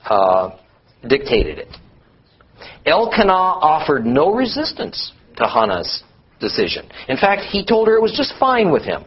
[0.05, 0.57] uh,
[1.07, 1.69] dictated it.
[2.85, 6.03] Elkanah offered no resistance to Hannah's
[6.39, 6.89] decision.
[7.07, 9.05] In fact, he told her it was just fine with him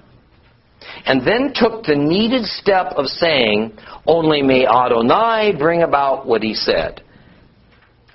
[1.04, 6.54] and then took the needed step of saying, Only may Adonai bring about what he
[6.54, 7.02] said.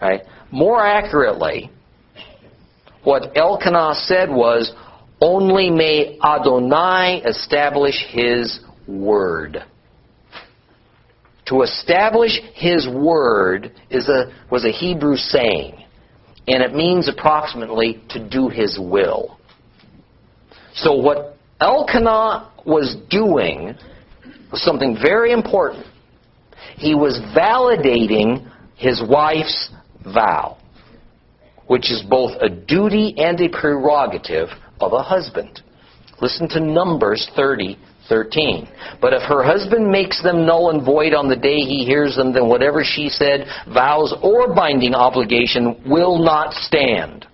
[0.01, 0.21] Right?
[0.51, 1.69] More accurately,
[3.03, 4.73] what Elkanah said was,
[5.21, 9.63] Only may Adonai establish his word.
[11.45, 15.83] To establish his word is a, was a Hebrew saying,
[16.47, 19.37] and it means approximately to do his will.
[20.73, 23.75] So what Elkanah was doing
[24.51, 25.85] was something very important.
[26.77, 29.69] He was validating his wife's
[30.03, 30.57] vow,
[31.67, 34.49] which is both a duty and a prerogative
[34.81, 35.61] of a husband.
[36.21, 38.67] Listen to Numbers 30, 13.
[38.99, 42.33] But if her husband makes them null and void on the day he hears them,
[42.33, 47.25] then whatever she said, vows or binding obligation will not stand.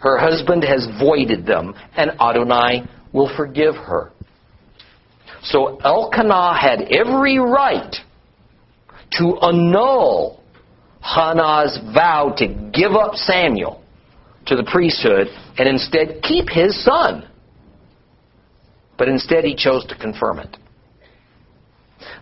[0.00, 4.12] Her husband has voided them, and Adonai will forgive her.
[5.42, 7.94] So Elkanah had every right
[9.12, 10.42] to annul
[11.00, 13.82] Hannah's vow to give up Samuel
[14.46, 17.28] to the priesthood and instead keep his son.
[18.96, 20.56] But instead he chose to confirm it.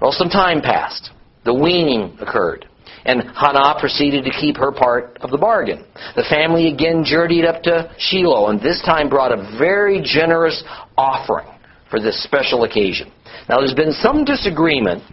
[0.01, 1.11] Well, some time passed.
[1.45, 2.67] The weaning occurred.
[3.05, 5.85] And Hannah proceeded to keep her part of the bargain.
[6.17, 10.65] The family again journeyed up to Shiloh and this time brought a very generous
[10.97, 11.47] offering
[11.89, 13.13] for this special occasion.
[13.49, 15.05] Now, there's been some disagreement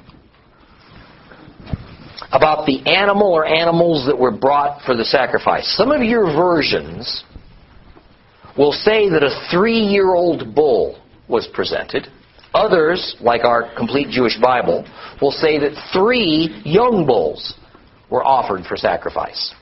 [2.32, 5.72] about the animal or animals that were brought for the sacrifice.
[5.78, 7.24] Some of your versions
[8.58, 12.08] will say that a three year old bull was presented.
[12.54, 14.86] Others, like our complete Jewish Bible,
[15.22, 17.56] will say that three young bulls
[18.10, 19.54] were offered for sacrifice.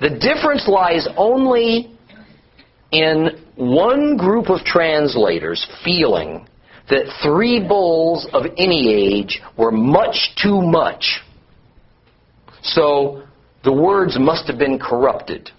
[0.00, 1.96] The difference lies only
[2.92, 6.46] in one group of translators feeling
[6.90, 11.20] that three bulls of any age were much too much.
[12.62, 13.22] So
[13.64, 15.50] the words must have been corrupted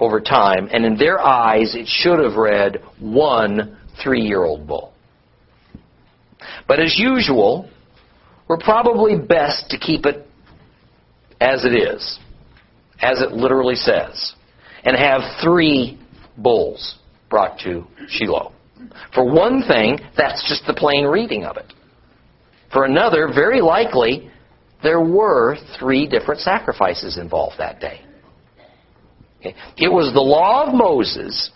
[0.00, 4.92] over time, and in their eyes it should have read one three year old bull.
[6.66, 7.68] But as usual,
[8.48, 10.26] we're probably best to keep it
[11.40, 12.18] as it is,
[13.00, 14.34] as it literally says,
[14.84, 15.98] and have three
[16.36, 18.52] bulls brought to Shiloh.
[19.14, 21.72] For one thing, that's just the plain reading of it.
[22.72, 24.30] For another, very likely,
[24.82, 28.02] there were three different sacrifices involved that day.
[29.40, 29.54] Okay.
[29.78, 31.50] It was the law of Moses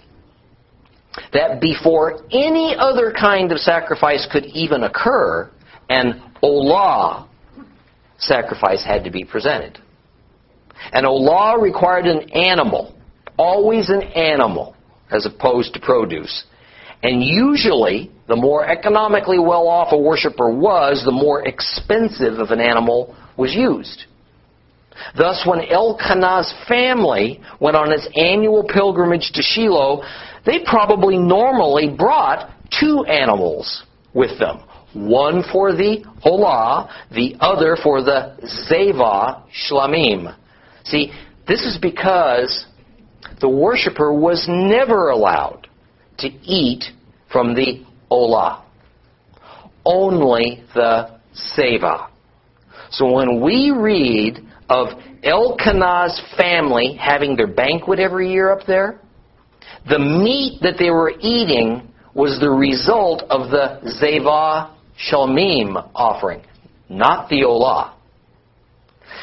[1.33, 5.51] that before any other kind of sacrifice could even occur,
[5.91, 7.29] an olah
[8.19, 9.79] sacrifice had to be presented.
[10.93, 12.95] An olah required an animal,
[13.37, 14.75] always an animal,
[15.11, 16.45] as opposed to produce.
[17.03, 22.61] And usually, the more economically well off a worshiper was, the more expensive of an
[22.61, 24.07] animal was used.
[25.17, 30.03] Thus, when Elkanah's family went on its annual pilgrimage to Shiloh,
[30.47, 34.63] they probably normally brought two animals with them.
[34.95, 38.37] One for the Olah, the other for the
[38.71, 40.37] Zeva Shlamim.
[40.85, 41.13] See,
[41.49, 42.67] this is because
[43.41, 45.69] the worshiper was never allowed
[46.19, 46.85] to eat
[47.31, 48.63] from the olah,
[49.85, 51.21] only the
[51.57, 52.09] seva.
[52.91, 54.39] So when we read
[54.69, 54.89] of
[55.23, 59.01] Elkanah's family having their banquet every year up there,
[59.89, 66.43] the meat that they were eating was the result of the Zeva Shalmim offering,
[66.89, 67.95] not the Olah.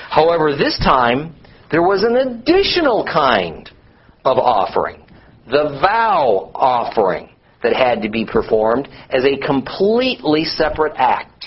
[0.09, 1.35] However, this time,
[1.71, 3.69] there was an additional kind
[4.25, 5.03] of offering,
[5.47, 7.29] the vow offering,
[7.63, 11.45] that had to be performed as a completely separate act.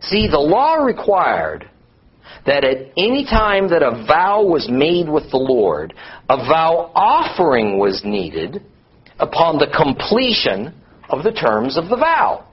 [0.00, 1.70] See, the law required
[2.46, 5.94] that at any time that a vow was made with the Lord,
[6.28, 8.62] a vow offering was needed
[9.18, 10.74] upon the completion
[11.08, 12.46] of the terms of the vow.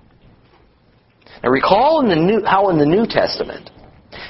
[1.43, 3.69] Now recall in the New, how in the New Testament,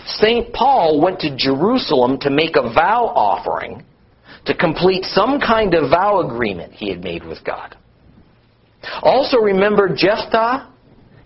[0.06, 0.54] St.
[0.54, 3.84] Paul went to Jerusalem to make a vow offering
[4.46, 7.76] to complete some kind of vow agreement he had made with God.
[9.04, 10.72] Also remember Jephthah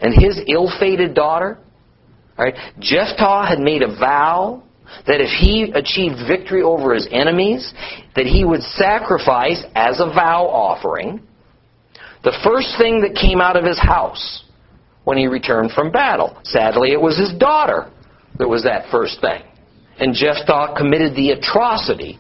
[0.02, 1.60] and his ill-fated daughter?
[2.38, 2.56] Right?
[2.80, 4.64] Jephthah had made a vow
[5.08, 7.74] that if he achieved victory over his enemies,
[8.16, 11.22] that he would sacrifice as a vow offering
[12.24, 14.44] the first thing that came out of his house
[15.04, 16.38] when he returned from battle.
[16.44, 17.92] Sadly, it was his daughter
[18.40, 19.44] that was that first thing.
[20.00, 22.20] And Jephthah committed the atrocity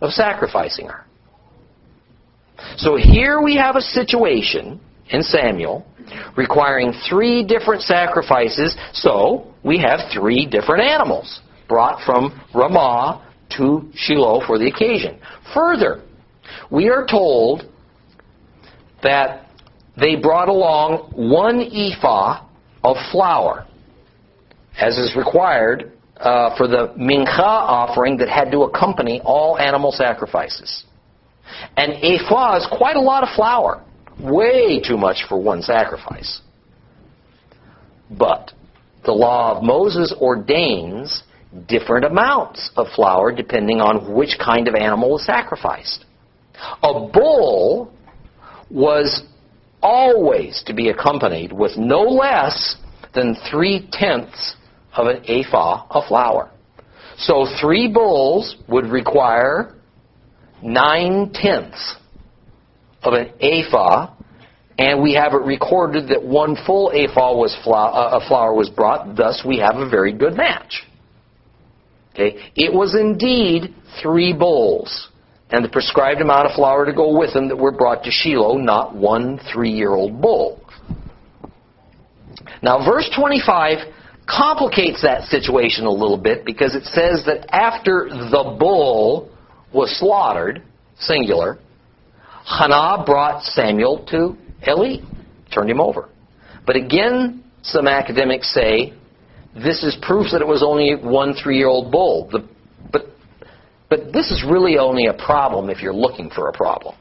[0.00, 1.04] of sacrificing her.
[2.76, 4.80] So here we have a situation
[5.10, 5.84] in Samuel
[6.36, 8.76] requiring three different sacrifices.
[8.92, 15.18] So we have three different animals brought from Ramah to Shiloh for the occasion.
[15.54, 16.02] Further,
[16.70, 17.70] we are told
[19.02, 19.50] that
[19.96, 22.46] they brought along one ephah
[22.82, 23.66] of flour,
[24.78, 30.84] as is required uh, for the mincha offering that had to accompany all animal sacrifices.
[31.76, 33.84] And ephah is quite a lot of flour,
[34.18, 36.40] way too much for one sacrifice.
[38.10, 38.52] But
[39.04, 41.22] the law of Moses ordains
[41.68, 46.04] different amounts of flour depending on which kind of animal was sacrificed.
[46.82, 47.92] A bull
[48.70, 49.22] was
[49.82, 52.76] always to be accompanied with no less
[53.14, 54.56] than three tenths
[54.94, 56.50] of an ephah of flour.
[57.16, 59.74] So three bulls would require
[60.62, 61.96] nine tenths
[63.02, 64.14] of an ephah,
[64.80, 69.14] and we have it recorded that one full ephah was flour, uh, was brought.
[69.14, 70.86] Thus, we have a very good match.
[72.14, 75.10] Okay, it was indeed three bulls,
[75.50, 78.56] and the prescribed amount of flour to go with them that were brought to Shiloh,
[78.56, 80.62] not one three-year-old bull.
[82.62, 83.86] Now, verse 25
[84.26, 89.30] complicates that situation a little bit because it says that after the bull
[89.74, 90.62] was slaughtered,
[90.98, 91.58] singular,
[92.46, 94.36] Hannah brought Samuel to
[94.66, 94.98] Eli,
[95.52, 96.08] turned him over.
[96.66, 98.94] But again, some academics say
[99.54, 102.28] this is proof that it was only one three-year-old bull.
[102.30, 102.48] The,
[102.92, 103.06] but,
[103.88, 106.94] but this is really only a problem if you're looking for a problem.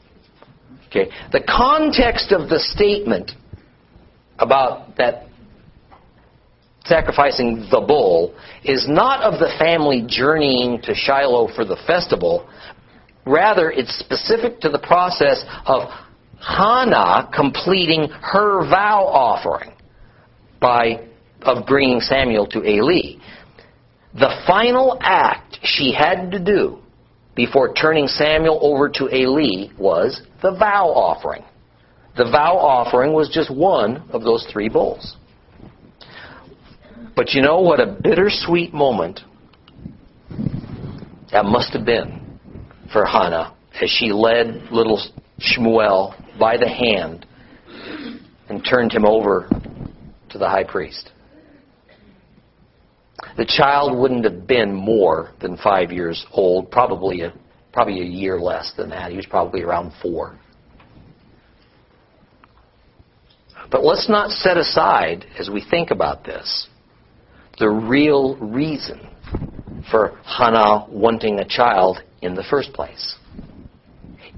[0.87, 3.31] Okay, the context of the statement
[4.39, 5.27] about that
[6.85, 8.33] sacrificing the bull
[8.63, 12.49] is not of the family journeying to Shiloh for the festival.
[13.25, 15.89] Rather, it's specific to the process of
[16.41, 19.73] Hannah completing her vow offering
[20.59, 21.07] by
[21.41, 23.19] of bringing Samuel to Eli.
[24.13, 26.79] The final act she had to do
[27.35, 31.43] before turning Samuel over to Eli was the vow offering.
[32.17, 35.15] The vow offering was just one of those three bowls.
[37.15, 39.21] But you know what a bittersweet moment
[41.31, 42.39] that must have been
[42.91, 45.01] for Hannah as she led little
[45.39, 47.25] Shmuel by the hand
[48.47, 49.47] and turned him over
[50.29, 51.11] to the high priest.
[53.37, 57.33] The child wouldn't have been more than five years old, probably a,
[57.71, 59.11] probably a year less than that.
[59.11, 60.39] He was probably around four.
[63.71, 66.67] But let's not set aside, as we think about this,
[67.59, 69.09] the real reason
[69.91, 73.17] for Hannah wanting a child in the first place.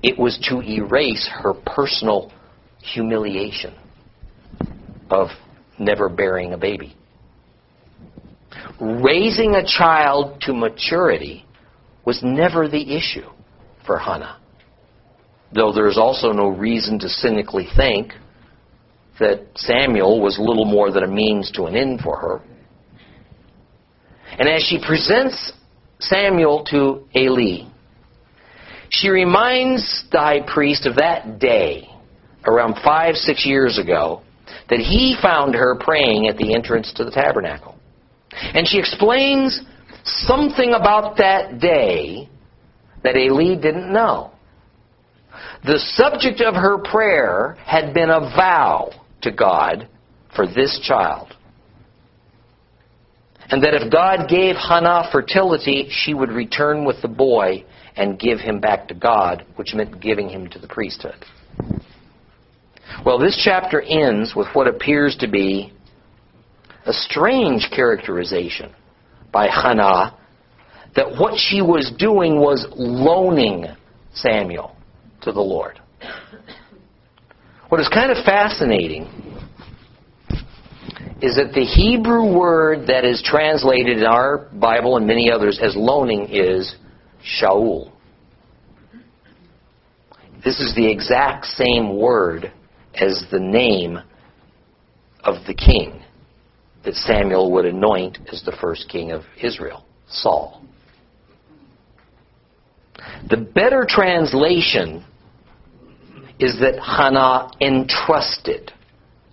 [0.04, 2.32] It was to erase her personal
[2.82, 3.76] humiliation
[5.10, 5.28] of
[5.78, 6.96] never bearing a baby.
[8.80, 11.46] Raising a child to maturity
[12.06, 13.30] was never the issue
[13.86, 14.40] for Hannah.
[15.54, 18.14] Though there's also no reason to cynically think
[19.20, 22.42] that Samuel was little more than a means to an end for her.
[24.40, 25.54] And as she presents
[26.00, 27.71] Samuel to Eli,
[28.92, 31.90] she reminds the high priest of that day,
[32.46, 34.22] around five, six years ago,
[34.70, 37.76] that he found her praying at the entrance to the tabernacle.
[38.32, 39.62] And she explains
[40.04, 42.30] something about that day
[43.04, 44.32] that Eli didn't know.
[45.64, 49.88] The subject of her prayer had been a vow to God
[50.36, 51.34] for this child.
[53.50, 57.64] And that if God gave Hannah fertility, she would return with the boy
[57.96, 61.26] and give him back to God, which meant giving him to the priesthood.
[63.06, 65.74] Well, this chapter ends with what appears to be
[66.86, 68.74] a strange characterization
[69.32, 70.18] by Hannah
[70.96, 73.66] that what she was doing was loaning
[74.14, 74.76] Samuel
[75.22, 75.80] to the Lord.
[77.70, 79.04] What is kind of fascinating
[81.22, 85.76] is that the Hebrew word that is translated in our Bible and many others as
[85.76, 86.76] loaning is
[87.24, 87.92] Shaul.
[90.44, 92.52] This is the exact same word
[92.96, 94.00] as the name
[95.24, 96.02] of the king
[96.84, 100.64] that Samuel would anoint as the first king of Israel, Saul.
[103.30, 105.06] The better translation
[106.40, 108.72] is that Hannah entrusted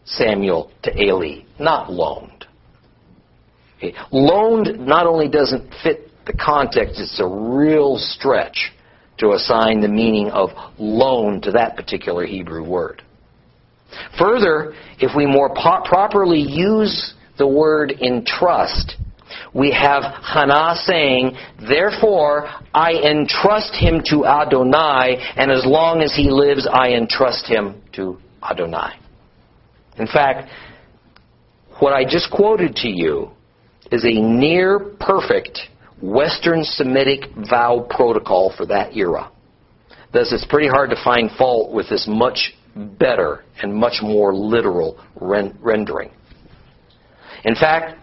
[0.05, 2.47] Samuel to Eli, not loaned.
[3.79, 3.95] Okay.
[4.11, 8.71] Loaned not only doesn't fit the context, it's a real stretch
[9.19, 13.03] to assign the meaning of loan to that particular Hebrew word.
[14.19, 18.97] Further, if we more po- properly use the word entrust,
[19.55, 21.37] we have Hannah saying,
[21.69, 27.83] Therefore, I entrust him to Adonai, and as long as he lives, I entrust him
[27.95, 28.93] to Adonai.
[29.97, 30.51] In fact,
[31.81, 33.31] what I just quoted to you
[33.91, 35.59] is a near perfect
[36.03, 39.31] Western Semitic vow protocol for that era.
[40.13, 44.99] Thus, it's pretty hard to find fault with this much better and much more literal
[45.21, 46.11] rendering.
[47.45, 47.99] In fact,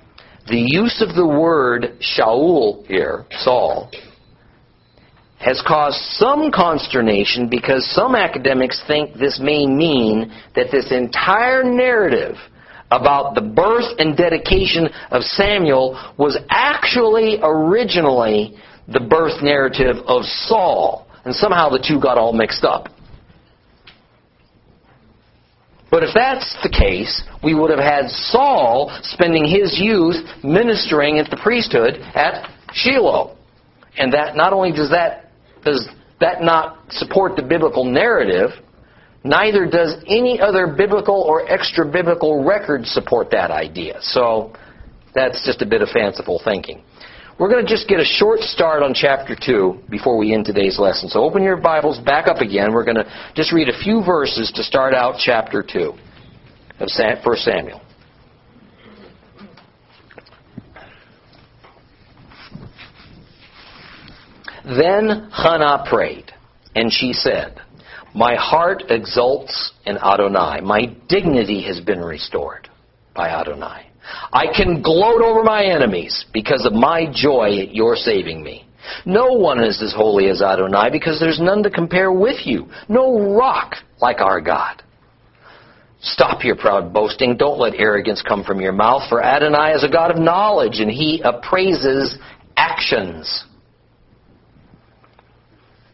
[0.48, 3.90] the use of the word Shaul here, Saul,
[5.40, 12.36] has caused some consternation because some academics think this may mean that this entire narrative
[12.92, 18.58] about the birth and dedication of Samuel was actually originally
[18.88, 21.08] the birth narrative of Saul.
[21.26, 22.90] And somehow the two got all mixed up.
[25.90, 31.30] But if that's the case, we would have had Saul spending his youth ministering at
[31.30, 33.38] the priesthood at Shiloh.
[33.98, 35.32] And that not only does that
[35.64, 35.88] does
[36.20, 38.52] that not support the biblical narrative,
[39.26, 43.98] neither does any other biblical or extra biblical record support that idea.
[44.02, 44.54] So
[45.14, 46.84] that's just a bit of fanciful thinking.
[47.38, 50.80] We're going to just get a short start on chapter 2 before we end today's
[50.80, 51.10] lesson.
[51.10, 52.72] So open your Bibles back up again.
[52.72, 55.94] We're going to just read a few verses to start out chapter 2
[56.80, 57.82] of 1 Samuel.
[64.64, 66.32] Then Hannah prayed,
[66.74, 67.62] and she said,
[68.16, 70.62] My heart exults in Adonai.
[70.62, 72.70] My dignity has been restored
[73.14, 73.88] by Adonai.
[74.32, 78.66] I can gloat over my enemies because of my joy at your saving me.
[79.06, 82.68] No one is as holy as Adonai because there's none to compare with you.
[82.88, 84.82] No rock like our God.
[86.02, 87.36] Stop your proud boasting.
[87.36, 90.90] Don't let arrogance come from your mouth, for Adonai is a God of knowledge and
[90.90, 92.18] he appraises
[92.56, 93.44] actions.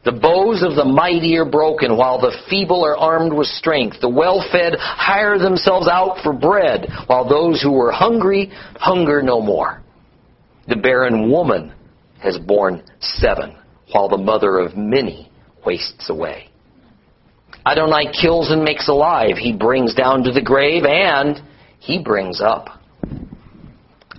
[0.03, 3.97] The bows of the mighty are broken, while the feeble are armed with strength.
[4.01, 9.83] The well-fed hire themselves out for bread, while those who were hungry hunger no more.
[10.67, 11.73] The barren woman
[12.19, 13.55] has borne seven,
[13.91, 15.31] while the mother of many
[15.65, 16.49] wastes away.
[17.63, 19.37] Adonai kills and makes alive.
[19.37, 21.39] He brings down to the grave, and
[21.79, 22.69] he brings up.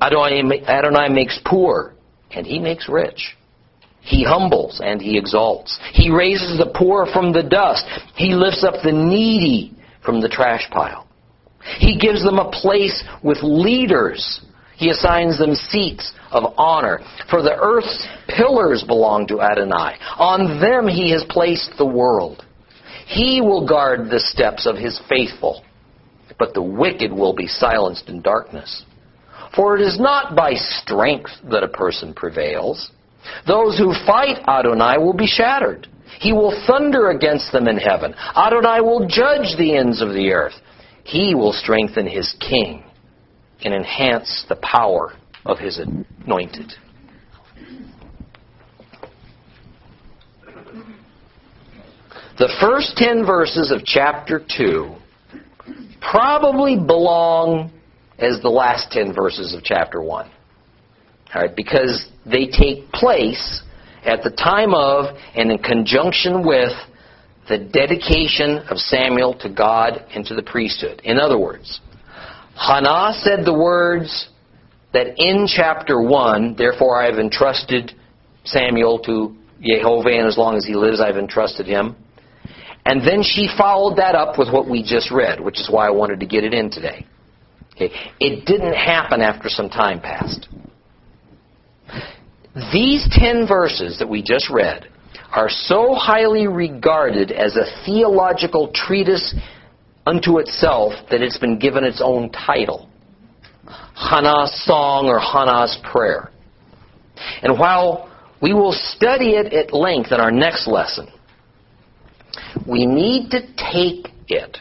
[0.00, 1.94] Adonai, Adonai makes poor,
[2.30, 3.36] and he makes rich.
[4.02, 5.78] He humbles and he exalts.
[5.92, 7.86] He raises the poor from the dust.
[8.16, 9.72] He lifts up the needy
[10.04, 11.06] from the trash pile.
[11.78, 14.40] He gives them a place with leaders.
[14.76, 17.00] He assigns them seats of honor.
[17.30, 19.96] For the earth's pillars belong to Adonai.
[20.18, 22.44] On them he has placed the world.
[23.06, 25.62] He will guard the steps of his faithful,
[26.38, 28.84] but the wicked will be silenced in darkness.
[29.54, 32.90] For it is not by strength that a person prevails
[33.46, 35.88] those who fight Adonai will be shattered.
[36.20, 38.14] He will thunder against them in heaven.
[38.36, 40.54] Adonai will judge the ends of the earth.
[41.04, 42.84] He will strengthen his king
[43.64, 45.14] and enhance the power
[45.44, 46.72] of his anointed.
[52.38, 54.94] The first 10 verses of chapter 2
[56.00, 57.70] probably belong
[58.18, 60.30] as the last 10 verses of chapter 1.
[61.34, 63.62] All right, because they take place
[64.04, 66.72] at the time of and in conjunction with
[67.48, 71.00] the dedication of Samuel to God and to the priesthood.
[71.04, 71.80] In other words,
[72.54, 74.28] Hannah said the words
[74.92, 77.92] that in chapter 1, therefore I have entrusted
[78.44, 81.96] Samuel to Jehovah, and as long as he lives, I've entrusted him.
[82.84, 85.90] And then she followed that up with what we just read, which is why I
[85.90, 87.06] wanted to get it in today.
[87.74, 87.90] Okay.
[88.20, 90.48] It didn't happen after some time passed.
[92.72, 94.88] These ten verses that we just read
[95.34, 99.34] are so highly regarded as a theological treatise
[100.06, 102.88] unto itself that it's been given its own title
[103.94, 106.30] Hannah's Song or Hannah's Prayer.
[107.42, 108.10] And while
[108.42, 111.08] we will study it at length in our next lesson,
[112.68, 114.58] we need to take it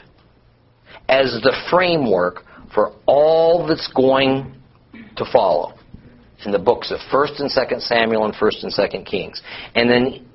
[1.09, 4.55] as the framework for all that's going
[5.17, 5.73] to follow
[6.45, 9.41] in the books of 1st and 2nd Samuel and 1st and 2nd Kings.
[9.75, 10.25] And then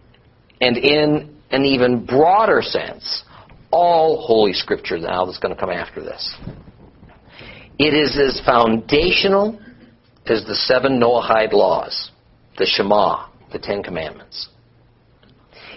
[0.60, 3.24] and in an even broader sense,
[3.70, 6.34] all Holy Scripture now that's going to come after this.
[7.78, 9.60] It is as foundational
[10.26, 12.10] as the seven Noahide laws,
[12.58, 14.48] the Shema, the Ten Commandments.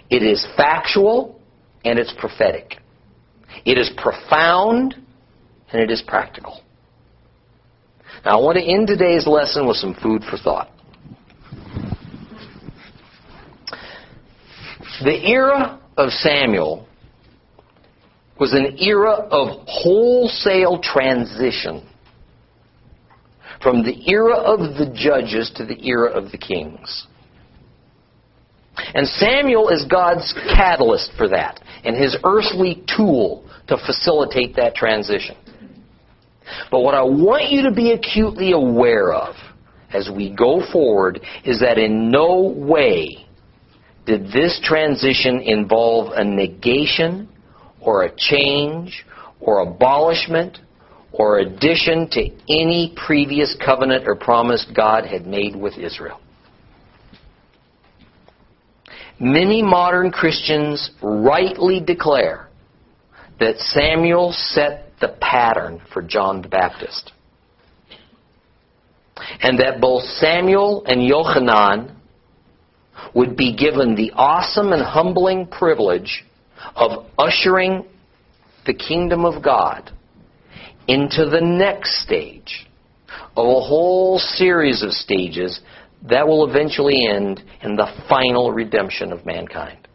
[0.09, 1.39] It is factual
[1.83, 2.77] and it's prophetic.
[3.65, 4.95] It is profound
[5.71, 6.61] and it is practical.
[8.25, 10.69] Now, I want to end today's lesson with some food for thought.
[15.03, 16.85] The era of Samuel
[18.39, 21.87] was an era of wholesale transition
[23.61, 27.07] from the era of the judges to the era of the kings.
[28.93, 35.35] And Samuel is God's catalyst for that and his earthly tool to facilitate that transition.
[36.71, 39.35] But what I want you to be acutely aware of
[39.93, 43.25] as we go forward is that in no way
[44.05, 47.29] did this transition involve a negation
[47.81, 49.05] or a change
[49.39, 50.59] or abolishment
[51.11, 56.19] or addition to any previous covenant or promise God had made with Israel?
[59.19, 62.47] Many modern Christians rightly declare
[63.39, 67.11] that Samuel set the pattern for John the Baptist.
[69.41, 71.95] And that both Samuel and Yochanan
[73.13, 76.25] would be given the awesome and humbling privilege
[76.75, 77.85] of ushering
[78.65, 79.91] the kingdom of God
[80.87, 82.67] into the next stage
[83.35, 85.61] of a whole series of stages
[86.07, 89.87] that will eventually end in the final redemption of mankind.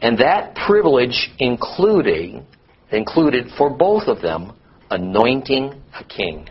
[0.00, 2.46] And that privilege including
[2.92, 4.52] included for both of them
[4.90, 6.48] anointing a king.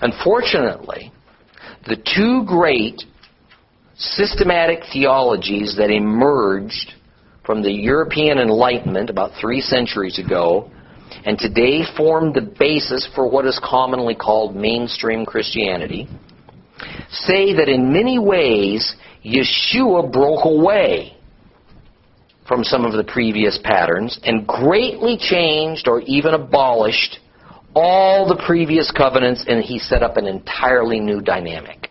[0.00, 1.12] Unfortunately,
[1.86, 3.02] the two great
[3.96, 6.94] systematic theologies that emerged
[7.44, 10.70] from the European Enlightenment about three centuries ago
[11.24, 16.08] and today form the basis for what is commonly called mainstream Christianity
[17.10, 18.94] say that in many ways
[19.24, 21.16] Yeshua broke away
[22.52, 27.18] from some of the previous patterns and greatly changed or even abolished
[27.74, 31.88] all the previous covenants and he set up an entirely new dynamic.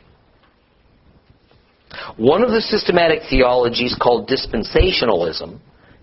[2.15, 5.57] One of the systematic theologies called dispensationalism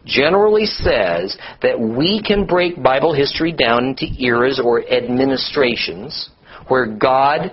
[0.04, 6.30] generally says that we can break Bible history down into eras or administrations
[6.66, 7.52] where God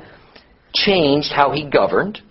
[0.74, 2.24] changed how he governed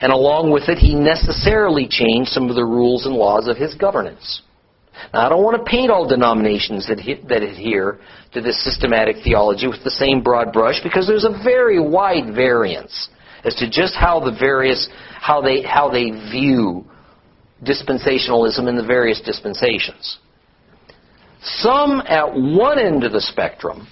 [0.00, 3.74] and along with it, he necessarily changed some of the rules and laws of his
[3.74, 4.42] governance.
[5.12, 7.98] Now, I don't want to paint all denominations that, that adhere
[8.32, 13.08] to this systematic theology with the same broad brush because there's a very wide variance
[13.44, 14.88] as to just how the various
[15.20, 16.84] how they how they view
[17.62, 20.18] dispensationalism in the various dispensations.
[21.42, 23.86] Some at one end of the spectrum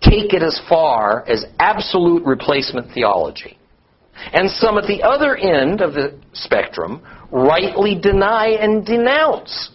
[0.00, 3.53] take it as far as absolute replacement theology.
[4.32, 9.70] And some at the other end of the spectrum rightly deny and denounce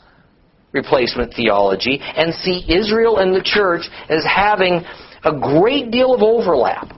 [0.71, 4.81] replacement theology and see Israel and the church as having
[5.23, 6.89] a great deal of overlap.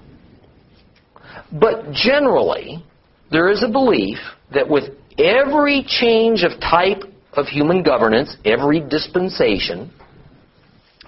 [1.52, 2.84] But generally,
[3.32, 4.18] there is a belief
[4.54, 4.86] that with
[5.18, 9.92] every change of type of human governance, every dispensation,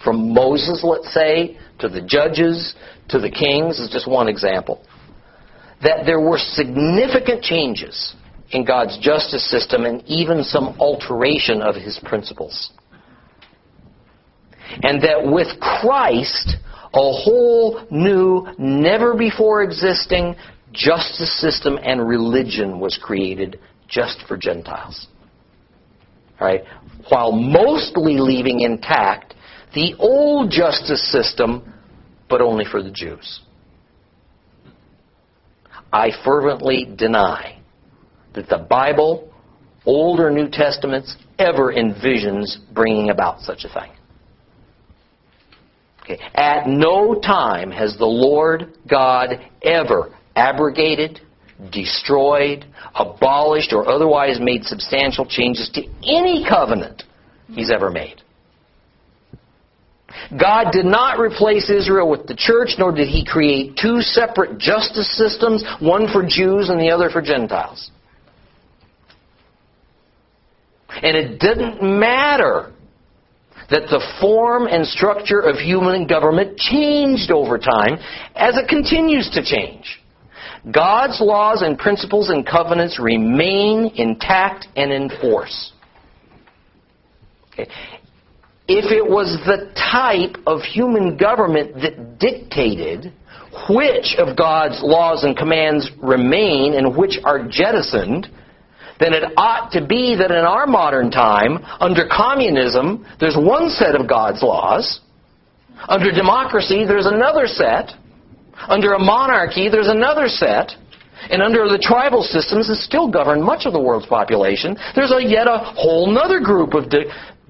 [0.04, 2.76] from Moses, let's say, to the judges,
[3.10, 4.86] to the kings, is just one example
[5.84, 8.16] that there were significant changes
[8.52, 12.72] in God's justice system and even some alteration of his principles.
[14.82, 16.56] And that with Christ,
[16.94, 20.36] a whole new, never before existing
[20.72, 25.08] justice system and religion was created just for Gentiles.
[26.40, 26.64] Right?
[27.10, 29.36] While mostly leaving intact
[29.76, 31.74] the old justice system,
[32.30, 33.42] but only for the Jews.
[35.94, 37.60] I fervently deny
[38.34, 39.32] that the Bible,
[39.86, 43.92] Old or New Testaments, ever envisions bringing about such a thing.
[46.02, 46.20] Okay.
[46.34, 51.22] At no time has the Lord God ever abrogated,
[51.72, 52.66] destroyed,
[52.96, 57.04] abolished, or otherwise made substantial changes to any covenant
[57.50, 58.23] he's ever made.
[60.40, 65.16] God did not replace Israel with the church, nor did he create two separate justice
[65.18, 67.92] systems, one for Jews and the other for Gentiles.
[70.90, 72.72] And it didn't matter
[73.70, 77.98] that the form and structure of human government changed over time
[78.36, 80.00] as it continues to change.
[80.72, 85.74] God's laws and principles and covenants remain intact and in force.
[87.52, 87.68] Okay.
[88.68, 93.12] If it was the type of human government that dictated
[93.70, 98.28] which of God's laws and commands remain and which are jettisoned,
[99.00, 104.00] then it ought to be that in our modern time, under communism, there's one set
[104.00, 105.02] of God's laws.
[105.90, 107.92] Under democracy, there's another set.
[108.70, 110.72] Under a monarchy, there's another set.
[111.30, 115.24] And under the tribal systems that still govern much of the world's population, there's a
[115.24, 116.90] yet a whole other group of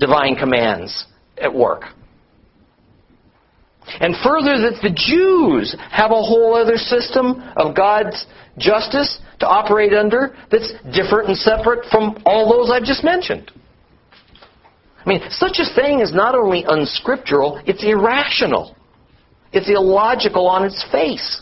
[0.04, 1.06] divine commands
[1.38, 1.84] at work.
[4.00, 8.26] And further, that the Jews have a whole other system of God's
[8.58, 13.52] justice to operate under that's different and separate from all those I've just mentioned.
[15.06, 18.76] I mean, such a thing is not only unscriptural, it's irrational.
[19.52, 21.42] It's illogical on its face.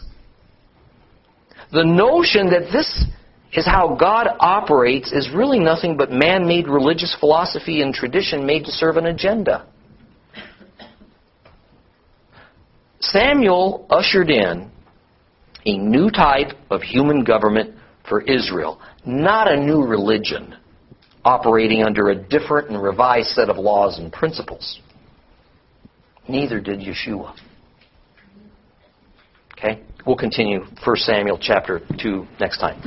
[1.71, 3.05] The notion that this
[3.53, 8.65] is how God operates is really nothing but man made religious philosophy and tradition made
[8.65, 9.67] to serve an agenda.
[12.99, 14.71] Samuel ushered in
[15.65, 17.75] a new type of human government
[18.07, 20.55] for Israel, not a new religion
[21.23, 24.79] operating under a different and revised set of laws and principles.
[26.27, 27.35] Neither did Yeshua.
[29.53, 29.83] Okay?
[30.05, 32.81] We'll continue 1 Samuel chapter 2 next time.